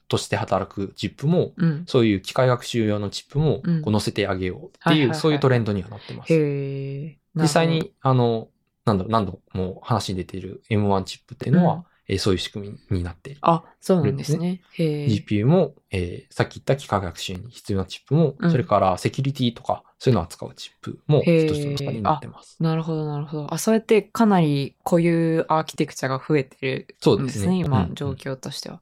[0.09, 1.85] として働くチップも、うん。
[1.87, 6.33] そういう機械学習用のチップもうんこう乗せてあげようっていう、はいはいはいそういうトレンドにはなってます。
[7.35, 8.49] 実際に、あの、
[8.85, 13.39] なんだろう、何度も話に出ている M1 チップっていうのは、うんえーそういう仕組みになっている。
[13.43, 14.61] あ、そうなんですね。
[14.77, 22.57] GPU も、えーさっき言った機械学習に必要なチップも、うんそれからセキュリティとか、そういうのを扱うチップも一つの中になってます。
[22.61, 23.55] なるほど、なるほど。
[23.55, 27.25] あ、そうやってかなり固有アーキテクチャが増えてるそうでね。
[27.25, 28.81] んですすね、今、うん状況としては。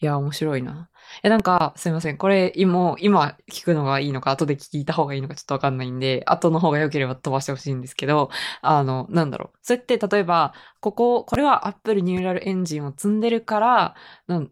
[0.00, 0.88] いや、面白いな。
[1.22, 2.16] え、なんか、すいません。
[2.16, 8.30] これ、今、今聞くのがいいのか、後で聞いた方がいいのかちょっとわかんないんで、後の方が良ければ飛ばしてほしいんですけど、
[8.62, 9.58] あの、なんだろう。
[9.62, 13.94] それって、例えば、ここ、これは Apple ニューラルエンジンを積んでるから、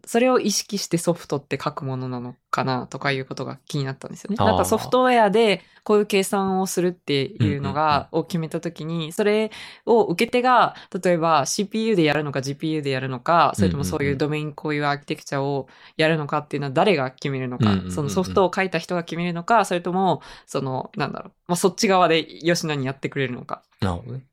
[0.05, 4.37] それを意識してソフトって書くものなのかなとかいうことが気になったんですよね。
[4.37, 9.51] なんかソフトウェアでこういう計算をするっていうのうんが、を決めたときに、それ
[9.85, 15.67] を受け手が、例えば CPU でやるのか GPU でやるのか、それともそういうドメインこういうアーキテクチャを
[15.97, 23.63] やるのかっていうのは誰が決めるのかそのソフトを書いた人が決めるのか、それとも、その、なんだろう、まあ、そっち側で吉野にやってくれるのか。
[23.81, 24.30] なるほどね。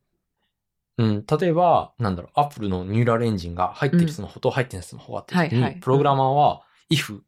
[0.99, 7.21] うん、例えば、なんだろう、Apple のニューラルエンジンが入ってるスマホと入ってないスマホがあって時に、はいはいプログラマーは if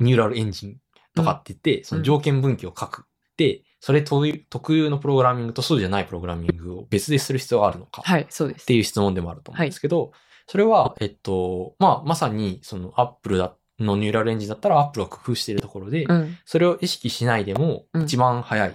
[0.00, 0.76] ニューラルエンジン
[1.14, 3.06] とかって言って、その条件分岐を書く。
[3.36, 8.02] で、それ特有特有のプログラミングとそうじゃないプログラミングを別でする必要があるのか。
[8.02, 8.74] はい、そうですって。
[8.74, 10.12] いう質問でもあると思うんですけど、
[10.46, 16.36] それは、えっと、まあ、まさに、その Apple だのニューラルエンジンだったら Apple が工夫しているところで、うん。
[16.44, 18.74] それを意識しないでもうん一番早い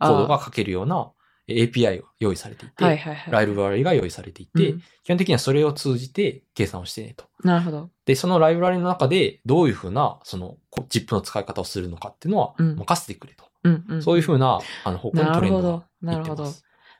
[0.00, 1.12] コードが書けるような
[1.54, 3.32] API が用意されていて、はいはいはい。
[3.32, 7.24] ライブラリが用意されていて、うん基本的にはそれを通じて計算をしてねと。
[7.42, 7.90] なるほど。
[8.04, 13.44] で、そのライブラリの中でどういうふうな、その、こチップの使い方をするのかっていうのはうん任せてくれと。
[13.64, 14.02] うんうん。
[14.02, 16.44] そういうふうな、あの、方向にトレンドがなるほど。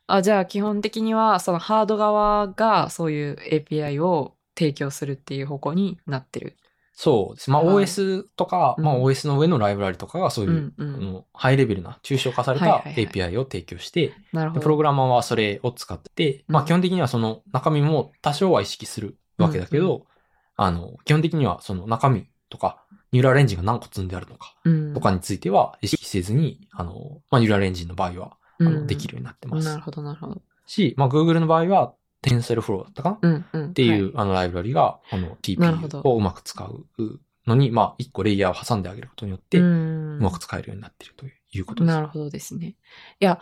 [0.08, 6.56] あ、じゃあ基本的にはそのハード側がそういう API を提供するっていう方向になってる。
[7.02, 7.50] そうです。
[7.50, 14.60] まあ、はい OS とか、うんまあ、OS の上のライブラリとかがそういう、うんうんあのハイレベルな、抽象化されたはいはいはい API を提供して、なるほど。
[14.60, 20.02] でプログラマーはそれを使って、まあうん基本的にはその中身も多少は意識するわけだけど、うん
[20.56, 29.66] あの、基本的にはその中身とか、ニューラルエンジンが何個積んであるのかうんとかについては意識せずに、あの、まあニューラルエンジンの場合は、あのうんできるようになってます。
[29.66, 30.42] なるほど、なるほど。
[30.66, 33.18] し、まあ Google の場合は、TensorFlow だったか？
[33.22, 33.70] な、うんうん。
[33.70, 36.86] っていう、はいあのライブラリが、あのなるほど TPU をうまく使う
[37.46, 39.64] のに、まあ一個レイヤーを挟んであげることによって、うう
[40.18, 41.94] んまく使えるようになっているということです。
[41.94, 42.76] なるほどですね。
[43.20, 43.40] いや、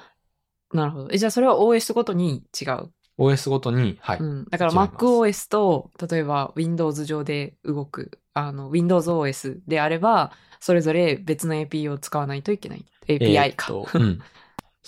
[0.73, 1.09] なるほど。
[1.11, 4.19] え、じゃあそれは OS ごとに違う？OS ごとに、はい。
[4.19, 4.45] うん。
[4.49, 12.85] だから MacOS と、例えば Windows 上で動く、あの、WindowsOS であれば、それぞれ別の API を使わないといけない。
[13.09, 13.67] API か。
[13.71, 14.21] えーうん。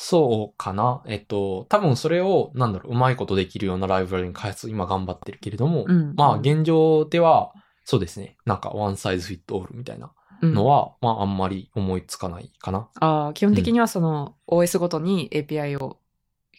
[0.03, 1.03] そうかな。
[1.05, 7.53] えっと、多分それを、なんだろう、うまいことできるようなライブラリに開発今頑張ってるけれども、うんまあ現状では、
[7.85, 8.39] そうですね。
[8.47, 12.89] なんか、one size fit all みたいなうんのは、まああんまり思いつかないかな。
[12.99, 15.99] あー基本的にはその OS ごとに API を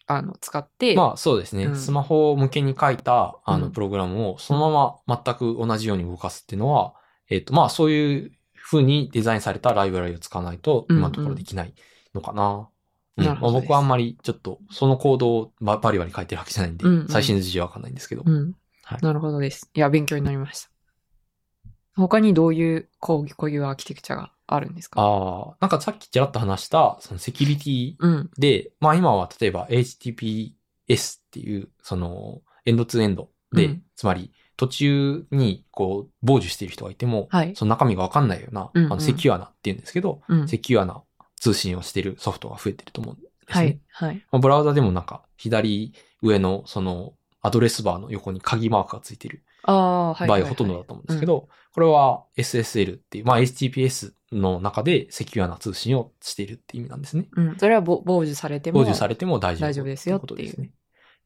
[0.06, 1.66] あの使って、まあそうですね。
[1.66, 6.94] うんスマホ向けに書いた、あの、うんプログラムをそのまま全く同じように動かすっていうのは、
[7.28, 11.74] えっと、まあそういう風にデザインされたライブラリを使わないと、うん今のところできない
[12.14, 12.70] のかな。
[13.26, 18.24] まあ僕はあんまりちょっと、そのコードをババリバリ書いてるわけじゃないんで、うんうん最新の事情はわかんないんですけど。
[18.26, 18.56] うん。
[18.84, 19.70] はいなるほどです。
[19.74, 20.70] いや、勉強になりました。
[21.96, 25.02] 他にどういう、こうこういうアーキテクチャがあるんですか？
[25.02, 28.32] ああ、なんかさっきちらっと話した、そのセキュリティうん。
[28.38, 30.52] で、まあ今は例えば HTTPS
[31.20, 40.48] っていう、その、エンドツーエンドで、うんつまり途中にこう、傍受している人がいても、はいその中身がわかんないような、うんうんあのセキュアなっていうんですけど、うん。
[40.48, 41.04] セキュアな
[41.42, 43.24] 通信をしているソフトが増えてると思うんで
[43.54, 43.64] すね。
[43.64, 43.80] はい。
[43.90, 44.16] はい。
[44.32, 49.44] まあブラウザでもなんか、左上のその、アドレスバーの横に鍵マークがついてる。
[49.64, 57.28] 場はい合がほとんどだと思うんですけど、これは SSL っていう、まあ HTTPS の中でセキュアな通信をしているっていう意味なんですね。
[57.36, 57.56] うん。
[57.58, 58.80] それはぼ傍受されても。
[58.80, 59.70] 傍受されても大丈夫。
[59.70, 60.72] 大丈夫ですよっていうですね。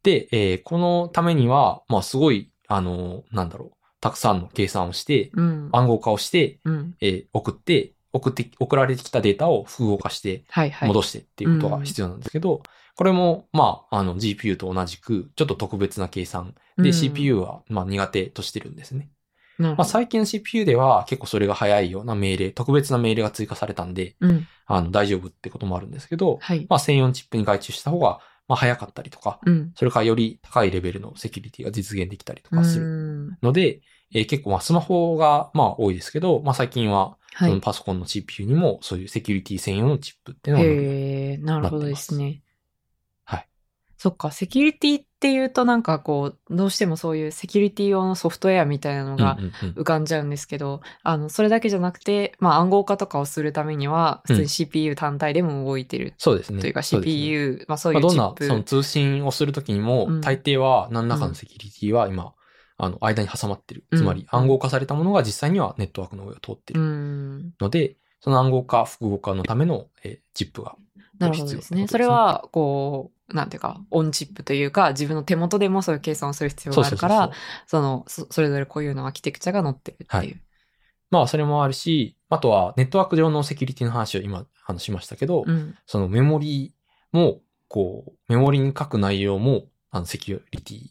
[0.03, 5.69] で、えーこのためには、まあすごい、あの、なんだろう、たくさんの計算をして、うん。
[5.71, 6.95] 暗号化をして、うん。
[7.01, 10.87] えー送って、送って、送られてきたデータを複合化してはいはい。
[10.87, 12.63] 戻してっていうことが必要なんですけど、
[12.95, 19.09] これも、まあ、あの GPU と同じく、ちょっと特別な計算で、うん CPU は、まあ、苦手としてるんですね。
[19.57, 19.85] まあ。
[19.85, 24.47] 最近の CPU では結構それが早いような命令、特別な命令が追加されたんで、うん。
[24.65, 26.65] あの、大丈夫ってこともあるんですけど、はい。
[26.69, 29.71] まあ、専用チップに外注した方が、まあ、早かったりとか、うん。
[29.75, 33.37] それからより高いレベルのセキュリティが実現できたりとかするる。
[33.41, 33.81] ので、
[34.13, 37.61] えー結構まあスマホがまあ多いですけど、まあ最近はそのはい。
[37.61, 42.41] パソコンの CPU にもそういうセキュリティ専用のチップっていうのが載るへえ、なるほどですね。
[43.25, 43.47] はい。
[43.97, 56.61] そっか、セキュリティっていうとなんかこう、どうしてもそういうセキュリティ用のソフトウェアみたいなのがうんうんうん浮かんじゃうんですけど、あの、それだけじゃなくて、まあ暗号化とかをするためには、普通に CPU 単体でも動いてるそうですね。
[56.61, 58.43] というかそうですね CPU、まあそういまあ、どんうチップ。
[58.45, 62.33] なその通信をするときにも、うん大抵は何らかのセキュリティは今、
[62.77, 63.85] あの、間に挟まってる。
[63.91, 67.53] うんつまり暗号化されたものが実際にはネットワークの上を通ってうるん。
[67.59, 70.75] ので、その暗号化、複合化のための、えーチップが
[71.19, 71.87] なるほどですね。
[71.87, 77.31] それは、こう、なんていうか、オンチップというか、自分の手元でもそういう計算をする必要があるから、
[77.67, 80.11] その、そそれぞれこういうのアーキテクチャが載ってるっていう。
[80.11, 80.41] はい
[81.11, 85.75] まあ、それもあるし、あとはネットワーク上のセキュリティの話を今話しましたけど、うん。
[85.85, 86.73] そのメモリ
[87.11, 90.89] も、こう、メモリに書く内容も、あの、セキュリティ、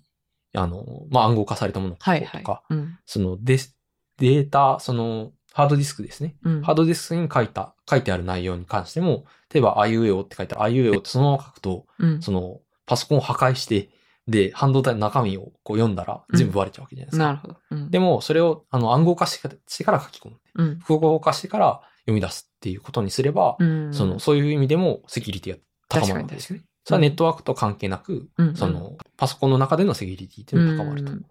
[0.55, 2.45] あの、まあ、暗号化されたものを書はいはい。
[2.71, 2.99] うん。
[3.07, 3.77] そのデス、
[4.19, 6.37] データ、その、ハードディスクですね。
[6.43, 6.63] うん。
[6.63, 12.23] ハードディスクに書いた、書いてある内容に関しても、例えば、あいうえおって書いたら、あいうえおってそのまま書くと、うん。
[12.23, 13.91] その、パソコンを破壊して、
[14.27, 17.25] で、半導体の中身をこう読んだら、全部バレちゃうわけじゃないですか。
[17.25, 17.57] なるほど。
[17.71, 17.91] うん。
[17.91, 20.37] でも、それを、あの、暗号化してから書き込む。
[20.55, 20.79] うん。
[20.79, 23.95] 複合化してから読み出すっていうことにすれば、うん。
[23.95, 26.65] その、そういう意味でもセキュリティが高まるわけですね。
[26.85, 31.13] それはネットワークと関係なく、うん、その、パソコンの中でのセキュリティっていうのが高まると。
[31.13, 31.27] うん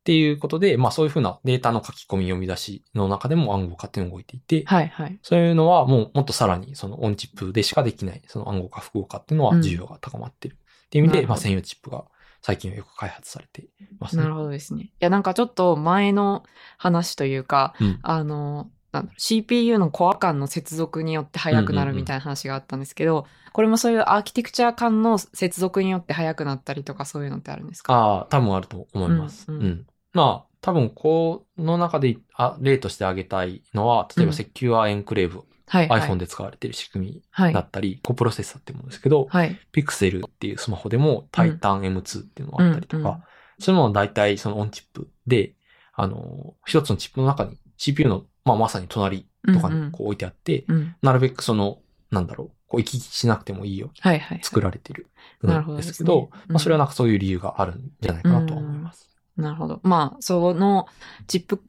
[0.00, 5.18] っていうことで、まあそういうふうなデータの書き込み読み出しの中でも暗号化っていうのが動いていて、はいはい。
[5.22, 10.54] そういうのはもうもっとさらにそのオンチップでしかできない、その暗号化複合化っていうのは需要が高まってる。
[10.54, 12.06] っていう意味で、まあ専用チップが
[12.40, 14.22] 最近はよく開発されていますね。
[14.22, 14.84] なるほどですね。
[14.84, 16.44] いや、なんかちょっと前の
[16.78, 27.94] 話というか、うんあの、なんだろう CPU のコア間の接続によって速くなるみたいな話があったんですけど、これもそういうアーキテクチャ間の接続によって速くなったりとかそういうのってあるんですか？
[27.94, 29.50] ああ、多分あると思います。
[29.50, 29.86] ううんん。
[30.12, 36.00] まあ、多分この中であ例として挙げたいのは、例えばうんセキュアエンクレーブ、はい、はい。
[36.02, 37.60] iPhone で使われている仕組みはいだ。
[37.60, 39.56] ったり、コプロセッサーっていうものですけど、はい。
[39.72, 43.22] Pixel っていうスマホでも Titan M2 っていうのがあったりとか、うんうん
[43.62, 45.52] そういうのは大体そのオンチップで、
[45.92, 50.94] あの、一つのチップの中に CPU の、まあまさに隣とかうんうんにこう置いてあって、うん。
[51.02, 51.78] なるべくその、
[52.10, 54.40] なんだろう、こう行き来しなくてもいいようにはいはい。
[54.42, 55.06] 作られている
[55.46, 59.10] んですけど、ですねうんまあそれはなんかそういう理由があるんじゃないかなとは思います。
[59.36, 59.80] なるほど。
[59.82, 60.86] まあ、その
[61.26, 61.62] チップ、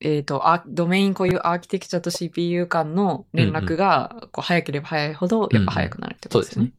[0.00, 6.72] えっ、と、あドメイン固有アーキテクチャと CPU 間の連絡が、こう、早ければ早いほど、やっぱ早くなるってことですね。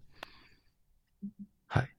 [1.68, 1.90] はい。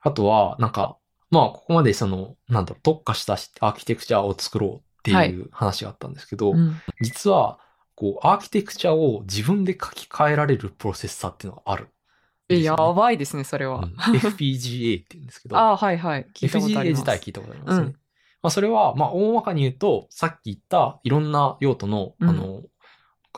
[0.00, 0.96] あとは、なんか、
[1.30, 7.58] まあ、ここまでその、なんだろう、特化したアーキテクチャを作ろうってはいいう話があったんですけど、うん実は、
[7.94, 11.88] こう、アーキテクチャを自分で書き換えられるプロセッサーっていうのがある
[12.50, 13.78] ね、え、やばいですね、それは。
[13.78, 16.26] うん FPGA って言うんですけど、 ああ、はいはい。
[16.34, 16.90] FPGA。
[16.90, 17.86] 自体聞いたことありますね。
[17.86, 17.96] うん
[18.42, 22.62] まあ、それは、まあ、大まかに言うと、さっき言ったいろんな用途の、うんあの、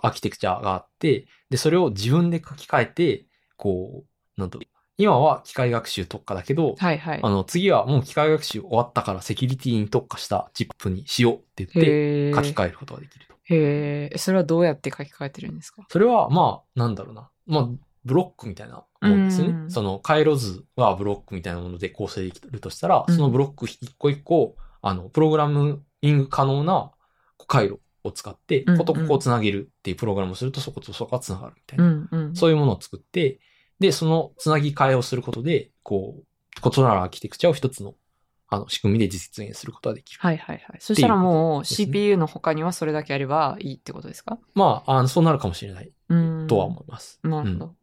[0.00, 7.28] アーキテクチャがあって、で、それを自分で書き換えて、こう、なんだろう今は機械学習特化だけど、はいはいあ。
[7.30, 12.32] の、次はもう機械学習終わったからセキュリティに特化したチップにしようって言って。
[12.34, 13.34] 書き換えることができると。
[13.54, 14.18] へえ。
[14.18, 15.84] それはどうやって書き換えてるんですか？
[15.88, 17.30] それは、まあ、なんだろうな。
[17.46, 17.68] まあ、
[18.04, 19.52] ブロックみたいなもんですよね。
[19.54, 25.76] うんその回路図はブロックみたいなもので構成できるとしたら、うんそのブロック一個一個、あの、プログラミ
[26.12, 26.90] ング可能な
[27.48, 31.88] 回路を使って、こことここをつなげるっていうプログラムをすると、そことそこがつながるみたいうな。
[31.88, 32.36] んうん。
[32.36, 33.38] そういうものを作って、
[33.82, 36.22] で、そのつなぎ替えをすることで、こう、
[36.64, 37.94] 異なるアーキテクチャを一つの、
[38.48, 40.20] あの、仕組みで実現することができる。
[40.20, 40.76] はいはいはい。
[40.80, 44.38] そしたらもう CPU の他にはそれだけやればいいってことですか？
[44.54, 46.46] まあ、あのそうなるかもしれないうん。
[46.46, 47.18] とは思います。
[47.22, 47.74] うんなるほど。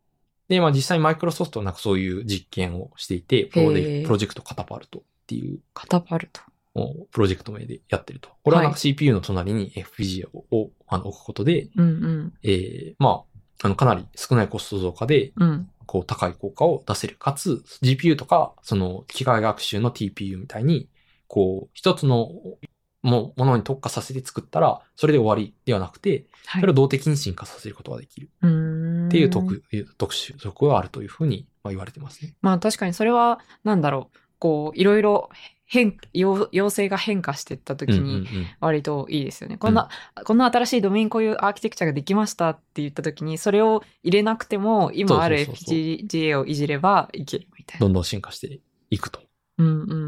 [0.48, 6.42] で、まあ実際マイクロソフトはなんかそういう実験をしていて、プロへでープロジェクトカタパルトっていうカタパルト。
[6.76, 8.30] おプロジェクト名でやってると。
[8.44, 12.34] これはなんはか CPU の隣に FPGA ををあの置くことで、うんうん。
[12.44, 15.70] えーまあ、あのかなり少ないコスト増加で、うん。
[15.86, 17.16] こう高い効果を出せる。
[17.18, 20.88] かつ、GPU とか、その機械学習の TPU みたいに、
[21.28, 22.30] こう、一つの
[23.02, 29.64] もものに特化させて作ったら、それで終わりではなくて、はいそれを動的に進化させることができるっていう特、
[29.98, 32.36] 特殊色があるというふうにまあ言われてますね。
[32.42, 34.18] まあ確かにそれは、なんだろう。
[34.40, 35.30] こう、いろいろ
[35.72, 38.28] 変、要要請が変化していった時うんうんに、
[38.60, 39.58] 割といいですよね。
[39.58, 39.88] こんな、
[40.26, 47.86] こんな新しいドメインこういうアーキテクチャができましたって言った時に、それを入れなくても、今ある FPGA をいじればいけるみたいな。
[47.86, 48.60] どんどん進化して
[48.90, 49.22] いくと。
[49.60, 49.96] うんう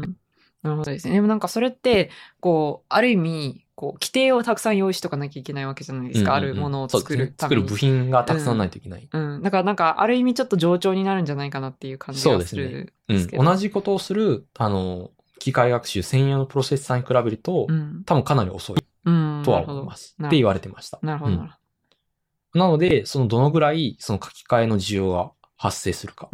[0.62, 1.14] なるほどですね。
[1.14, 2.10] でもなんかそれって、
[2.40, 6.38] こう、ある意味、こう、規定をたくさん用意しとかなきゃいけないわけじゃないですか。
[6.38, 7.90] うんうんうんあるものをそう作ですね作るるために。
[7.92, 9.08] 部品がたくさんないといけない。
[9.12, 9.42] うん。
[9.42, 12.74] だからなんか、ある意味ちょっと冗長になるんじゃないかなっていう感じがするん
[13.08, 13.16] うん。
[13.16, 13.44] ですけど。
[13.44, 15.10] 同じことをする、あの、
[15.42, 18.02] 機械学習専用のプロセッサーに比べると、うん。
[18.04, 19.42] 多分かなり遅いうん。
[19.44, 20.16] とは思います。
[20.24, 20.98] って言われてました。
[21.02, 21.32] なるほど。
[21.32, 21.50] うん
[22.54, 26.30] なので、そのどのぐらいその書き換えの需要が発生するかっ。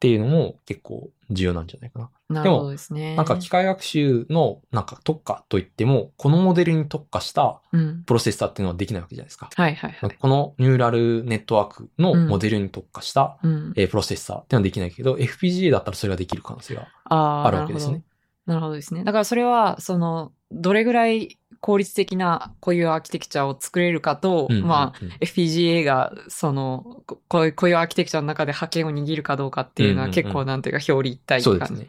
[0.00, 2.10] ていうのも結構重要なんじゃないかな。
[2.30, 3.16] なるほどですね。
[3.16, 8.04] なんか機械学習のなんか特化といっても、このモデルに特化したうん。
[8.04, 9.50] プロセッサーっていうのはできないわけじゃないですか。
[9.54, 10.16] はいはいはい。
[10.18, 13.72] このニューラルネットワークのモデルに特化した、うん。
[13.76, 18.02] えープロセッサーっていうのはできないけど、FPGA だったらそれができる可能性があるわけですね。
[18.48, 19.04] なるほどですね。
[19.04, 31.82] だからそれは、その、どれぐらい効率的なこういうアーキテクチャを作れるかと、うんうんうんまあ、FPGA が、その、ここういうアーキテクチャの中で覇権を握るかどうかっていうのは結構なんていうか表裏一体って感じ。
[31.82, 31.88] ね。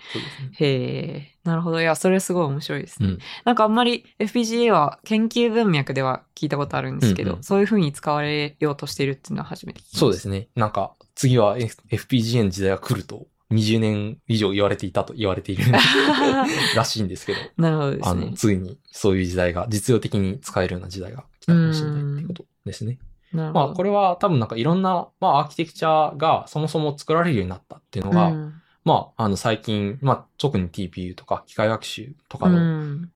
[0.52, 1.80] へえ、なるほど。
[1.80, 3.08] いや、それすごい面白いですね。
[3.08, 10.00] うんなんかあんまり FPGA は研究文脈では聞いたことあるんですけど、うんうんそういう風に使われようとしているっていうのは初めて聞きました。
[10.00, 10.50] そうですね。
[10.56, 15.64] なんか、次は FPGA の時代が来ると、20年以上言われていたと言われている
[16.76, 18.34] らしいんですけど、なるほどですあの、ね。
[18.34, 23.00] ついにそういう時代が、実用的に使えるような時代が来たかもしれないっていうことですね。
[23.32, 33.12] まあ、これは多分なんかいろんな、まあ、アーキテクチャがそもそも作られるようになったっていうのが、うんまあ、あの、最近、まあ、特に TPU とか機械学習とかうの、ん。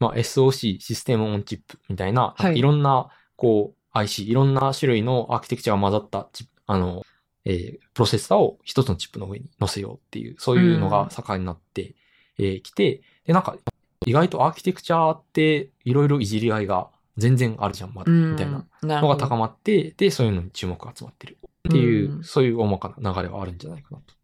[0.00, 7.03] まあ、SOC、システムオンチップみたいな、はいいろんな、こう、IC、いろんな種類のアーキテクチャが混ざったチップ、あの、
[7.44, 11.94] えープロセッサーを一つのチップの上に乗せようっていう、そういうのが盛んになってき、
[12.38, 13.56] えーきて、で、なんか、
[14.06, 18.66] 意外とアーキテクチャっていろいろいじり合いが全然あるじゃん、まだ、みたいな
[19.00, 21.38] のが高ままって、で、そういうのに注目が集まってる
[21.68, 24.14] っていう、うんそういう大まかな流れはあるんじゃないかなと。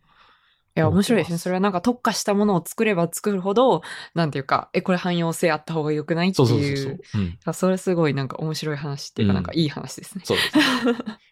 [0.77, 1.39] いや、面白いですね。
[1.39, 3.83] それはなんか特化したものを作れば作るほど、
[4.15, 6.77] なんていうか、え、これ汎用性あった方が良くないってそういう。
[6.77, 7.23] そうそうそう。
[7.23, 7.39] うん。
[7.45, 10.25] あそれすごいなんか面白い話っていうか、うんなんかいい話ですね。
[10.25, 10.51] そうです。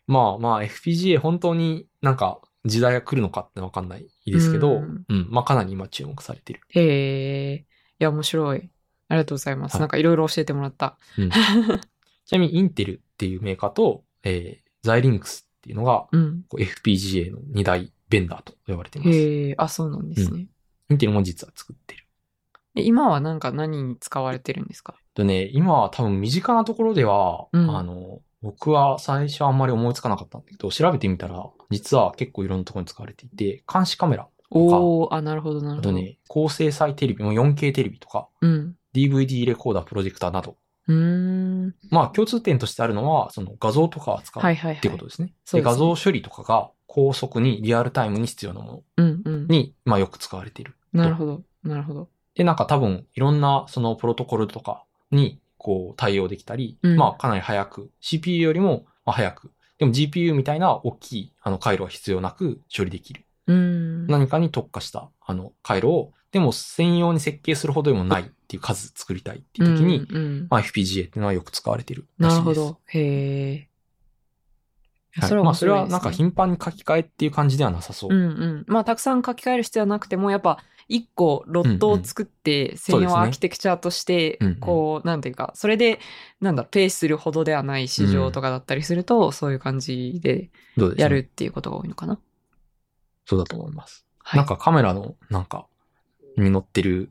[0.08, 6.60] まあまあ FPGA 本当になんか時代が来るのかってわかんないですけど、ううんん、まあかなり今注目されてる。
[6.70, 7.54] へえ。
[7.58, 7.64] い
[8.00, 8.70] や、面白い。
[9.08, 9.74] ありがとうございます。
[9.74, 10.98] はいなんかいろいろ教えてもらった。
[11.16, 11.30] うん、
[12.26, 16.44] ちなみにインテルっていうメーカーと、えー、ザイリンクスっていうのがうん。
[16.56, 19.16] FPGA の2大ベンダーと呼ばれています。
[19.16, 20.46] へえ、あ、そうなんですね。
[20.90, 22.04] インテルも実は作ってる。
[22.74, 24.94] え今はなんか何に使われてるんですか？
[25.14, 35.90] とね、今は多分身近なところでは、うんあの、僕は最初あんまり思いつかなかったんだけど、調べてみたら、実は結構いろんなところに使われていて、監視カメラとか、おー、あ、なるほど、なるほど。
[35.90, 38.76] あとね、高精細テレビ、もう 4K テレビとか、うん。
[38.94, 40.94] DVD レコーダー、プロジェクターなど、うー
[41.66, 41.74] ん。
[41.90, 44.78] まあ共通点としてあるのは、その画像とかを扱うはいはいはい。
[44.78, 45.34] っていうことですね。
[45.44, 49.42] そうですねで画像処理とかが高速にリアルタイムに必要なもうんうん。
[49.42, 50.74] のに、まあよく使われている。
[50.92, 51.42] なるほど。
[51.64, 52.08] なるほど。
[52.34, 63.24] で、なんか多分いろんなそのプロトコルとかにこう対応できたり、うんまあかなり早く、CPU よりもまあ早く、でも GPU みたいな大きいあの回路は必要なく処理できる。
[63.46, 64.06] うーん。
[64.06, 72.46] 何かに特化したあの回路を、でも専用に設計するほどでもないっていう数作りたいっていう時に、うんうんまあ FPGA っていうのはよく使われているらしいです。
[72.46, 72.78] なるほど。
[72.86, 73.67] へえ。
[75.12, 78.14] はいそれはまあそれはなんか頻繁に書き換えっていう感じではなさそう。
[78.14, 78.64] うんうん。
[78.66, 85.98] まあ、たくさん書き換える必要はなくても、やっぱ、一個ロットを作って、専用アーキテクチャとしてうんうん、こう、なんていうか、それで、
[86.40, 90.50] なんだ、ペースするほどではない市場とかだったりすると、そういう感じで
[90.96, 92.18] やるっていうことが多いのかな。
[93.26, 94.06] そうだと思います。
[94.22, 94.38] はい。
[94.38, 95.66] なんかカメラのなんか
[96.38, 97.10] に乗ってる、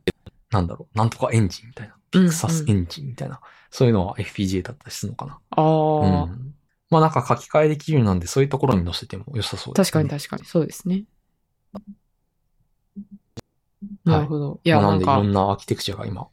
[0.50, 5.40] なんだろう、なんとかエンジンみたいな、ピクサスエンジンみたいな、そういうのは FPGA だったりするのかな。
[5.52, 6.56] ああ、うん。
[6.90, 9.92] まあなんか書き換えできるようなんで、そういうところに載せても良さそうですね。
[9.92, 11.04] 確かに確かに、そうですね。
[14.06, 14.60] なるほど。
[14.64, 16.28] いや、まあななんでいろん、なアーキテクチャが今、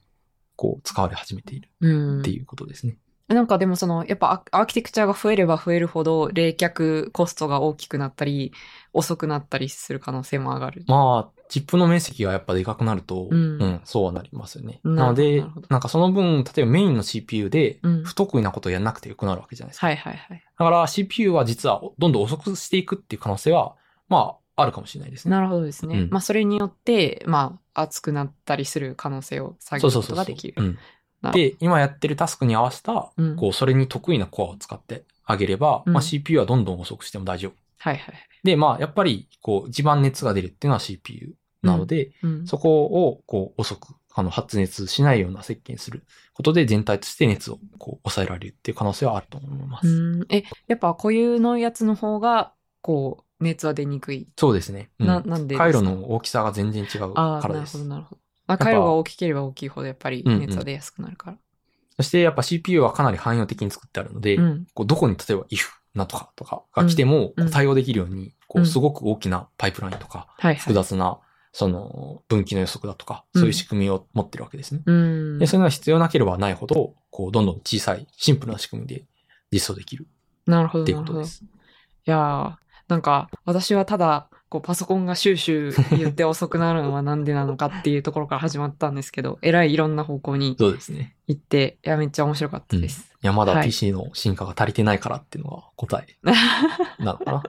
[0.56, 2.30] こう使われ始めているうんって。
[2.30, 2.96] いうことですね。
[3.26, 8.52] なんかでもその、やっぱアアーキテクチャが増えれば増えるほど、冷却コストが大きくなったり、
[8.92, 10.84] 遅くなったりする可能性も上がる。
[10.86, 14.80] まあ、チップの面積がやっぱでかくなると、ううんん、そうはなりますよね。
[14.82, 19.86] なのでなんかその分、例えばメインの CPU でうん、不得意なことをやらなくてよくなるわけじゃないですか。
[19.86, 20.44] はいはいはい。
[20.58, 23.74] だから CPU は実はどんどん遅くしていくっていう可能性は、
[24.08, 25.30] まあ、あるかもしれないですね。
[25.32, 25.98] なるほどですね。
[25.98, 30.24] うんまあそれによって、まあ熱くなったりする可能性を下げるこそうそうそうそう。
[30.26, 30.54] とができる。
[30.62, 30.78] うん
[31.20, 37.52] なるで、今やってるタスクに合わせた、うんこう、それに得意なコアを使ってあげれば、うんまあ CPU はどんどん遅くしても大丈夫。
[37.78, 38.14] はいはい。
[38.44, 42.46] で、まあ、やっぱり、こう、一番熱が出るっていうのは CPU なので、うん。
[42.46, 46.04] そこをこう遅く、あの発熱しないような設計にする
[46.34, 49.88] ことで全体として熱をこう抑えられるっていう可能性はあると思います。
[49.88, 50.26] うん。
[50.28, 54.28] え、やっぱ固有のやつの方が、こう、熱は出にくい。
[54.38, 54.90] そうですね。
[55.00, 57.88] うんな、なんで回路の大きさが全然違うああ、からですなるほど、。
[57.88, 58.20] なるほど。
[58.46, 61.38] あ、ぱ回路が大きければ大きいほど、やっぱりうんうん熱は出やすくなるから。
[61.96, 64.66] そしてやっぱ CPU はかなり汎用的に作ってあるので、うん。
[64.74, 70.56] こうどこに例えば if なんとかとかが来ても対応できるように、こううんすごく大きなパイプラインとか、はいはい。
[70.56, 71.18] 複雑な、
[71.52, 74.82] その分岐の予測だとか、うんそういう仕組みを持ってるわけですね。
[74.84, 75.38] うん。
[75.38, 79.04] で、そういうのが必要なければないほど、こう、どんどん小さい、シンプルな仕組みで
[79.52, 80.06] 実装できる
[80.46, 80.84] なるほど。
[80.84, 81.44] っていうことです。
[82.04, 82.54] やー、
[82.88, 91.16] なんか、私はただ、こう、パソコンがシューシュー言って遅くなるのはなんでなのかっていうところから始まったんですけど、 えらいいろんな方向にそうですね。
[91.26, 93.12] 行って、いや、めっちゃ面白かったです。
[93.20, 96.16] いや、まだはい PC の進化が足りてないからっていうのが答え
[97.02, 97.42] なのかな？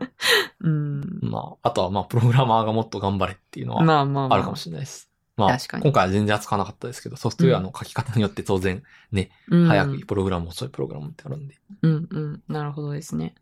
[0.62, 1.20] うん。
[1.22, 4.38] まあ、あとはまあ、プログラマーがもっと頑張れっていうのはまあまあまあ。
[4.38, 5.12] あるかもしれないです。
[5.38, 8.82] まあ、確かに今回は全然扱わなかったですけど、ソフトウェアの書き方によって当然、
[9.52, 11.56] うん早いプログラム、遅いプログラムってあるんで。
[11.84, 12.44] うんうん。
[12.48, 13.36] なるほどですね。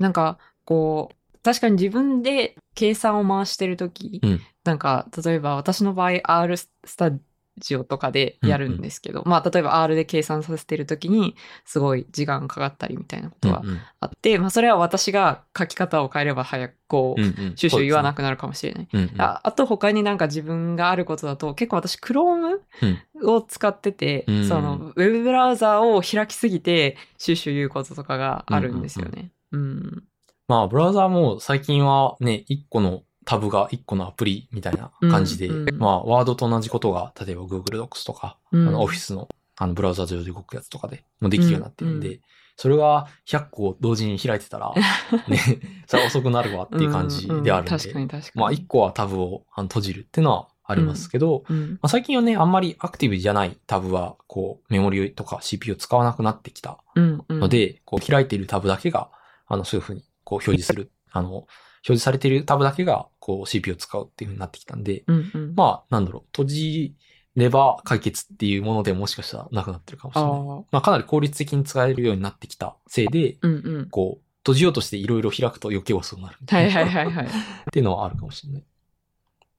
[0.00, 1.17] なんか、こう、
[1.48, 4.40] 確かに自分で計算を回してるとき、うん。
[4.64, 7.10] なんか、例えば私の場合 R スタ
[7.56, 13.80] ジオとかでやるんですけど、まあ、例えば R で計算させてるときに、すごい時間かかったりみたいなことはうんうん。
[14.00, 17.56] あって、まあ、それは私が書き方を変えれば早く、こう、うんうん。
[17.56, 18.88] シュシュ言わなくくなるかもしれない。
[18.92, 19.14] うんうん。
[19.22, 23.26] ああと他になんか自分があることだと結構私 Chrome うん。
[23.26, 29.32] を使ってて、うんそのウェブブラウザを開きすぎてシュシュ言うこととかがあるんですよね。
[29.52, 30.04] うん。
[30.48, 42.20] まあ、ブラウザーも最近はね、1個のタブが1個のアプリみたいな感じで、うんうんまあ、ワードと同じことが、例えば Google Docs とか、うんあの、Office の、あの、ブラウザ上で動くやつとかでもできるようになってるんで、うんう
[42.56, 44.74] それが100個同時に開いてたら、
[45.28, 45.38] ね、
[45.86, 48.40] それは遅くなるわっていう感じであるんで、うんうん確かに確かに。
[48.40, 51.70] まあ、1個はタブをあの閉じるっていうのはありますけど、うん。
[51.74, 57.24] まあ、最近はね、あんまりアクティブじゃないタブは、こう、メモリとか CPU を使わなくなってきたうん。
[57.28, 57.40] うん。
[57.40, 59.08] の、で、こう開いているタブだけが、
[59.46, 61.48] あの、そういうふうに、こう表示する、 あの、表
[61.84, 65.54] 示されているタブだけが、こう CPU を使うっていうふうになってきたんで、うんうん。
[65.56, 66.94] まあ、なんだろう、閉じ
[67.34, 70.66] れば解決っていうものでもしかしたらなくなってるかもしれない。
[70.70, 73.90] まあ、かなり効率的に使えるようになってきたせいで、うんうん。
[73.90, 76.80] こう、閉じようとしていろいろ開くと余計遅くなるみたはいいな。
[76.80, 77.24] はいはいはい。
[77.26, 77.30] っ
[77.72, 78.64] ていうのはあるかもしれない。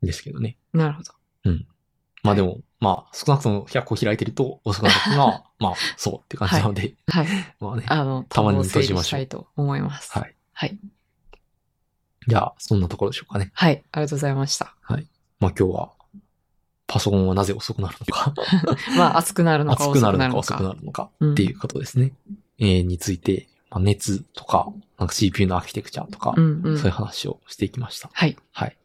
[0.03, 0.57] ですけどね。
[0.71, 1.13] なるほど。
[2.23, 7.27] まあでも、まあ、少なくとも100個開いてると遅くなるのは、 まあ、そうって感じなので、はい。
[7.59, 7.85] まあね。
[7.87, 10.17] あの、たまに閉じましょうと思います。
[10.17, 10.35] はい。
[10.59, 10.77] はい。
[12.27, 13.49] じゃあ、そんなところでしょうかね。
[13.53, 13.81] はい。
[13.93, 14.75] ありがとうございました。
[14.89, 14.99] まあ
[15.39, 15.93] 今日は、
[16.85, 18.33] パソコンはなぜ遅くなるのか、
[18.97, 20.37] まあ、熱くなるのか熱遅くなるのか。
[20.37, 22.11] 遅くなるのかうんっていうことですね。
[22.57, 26.77] えーについて、まあ、熱とか、なんか CPU のアーキテクチャとか、うんうん。
[26.77, 28.09] そういう話をしていきました。
[28.11, 28.35] はい。
[28.51, 28.75] はい。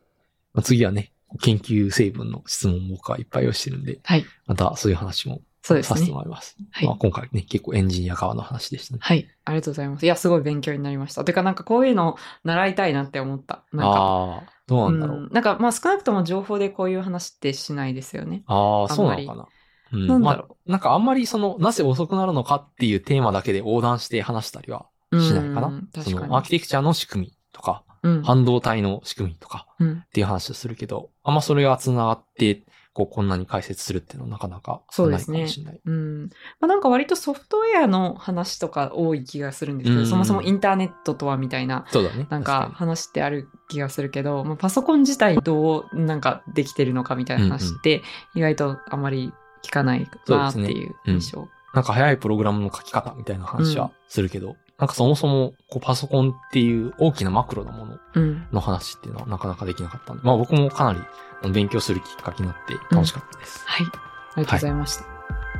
[0.53, 1.11] まあ、次はね、
[1.41, 4.25] 研究成分の質問も僕はいっぱい用意してるんで、はい。
[4.47, 6.20] またそういう話もそうですねさせても。
[6.20, 6.56] らいます。
[6.72, 8.98] はいまあ、今回ね、結構エンジニア側の話でしたね。
[9.02, 9.26] はい。
[9.46, 10.04] ありがとうございます。
[10.04, 11.24] いや、すごい勉強になりました。
[11.24, 13.64] てか、なんかこういうの習いたいなって思った。
[13.72, 15.16] なんか、ああ、どうなんだろう。
[15.20, 18.42] うんなんか、まあ少なくとも情報でこういう話ってしないですよね。
[18.46, 19.48] ああ、そうなのかな。
[19.92, 24.84] うんなんだろうまあ、なんかあんまりその、なぜ遅くなるのかっていうテーマだけで横断して話したりは
[25.14, 25.82] しないかな。
[25.94, 26.58] 確かの、アーキに。
[26.58, 28.22] テクチャの仕組みとか、うん。
[28.22, 32.64] 半導体の仕組みとかうんっていう話をするけど、あんまそれが繋がって、
[32.95, 35.80] こう、こんなに解説するっていうのはなかなかないそうですねかもしれない。
[35.84, 36.22] うん。
[36.61, 42.26] まあなんか割とソフトウェアの話とか多い気がするんですけど、うんそもそもインターネットとはみたいな、そうだね。
[42.30, 48.03] なんか話ってある気がするけど、まあ、パソコン自体どうなんかできてるのかみたいな話って
[48.34, 49.32] 意外とあまり
[49.62, 51.42] 聞かないなっていう印象。
[51.42, 58.47] になんか早いプログラムの書き方みたいな話はするけど、なんかそもそも、こう、パソコンっていう大きなマクロなものうん。
[58.53, 63.62] の話っていうのはなかなかできなかったんで、まあ僕もかなり勉強するきっかけになって楽しかったです。
[63.66, 63.87] はい。
[63.87, 65.05] ありがとうございました。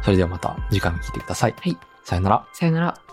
[0.03, 1.55] それではまた次回も聞いてください。
[1.59, 1.79] はい。
[2.03, 2.47] さよなら。
[2.53, 3.04] さよなら。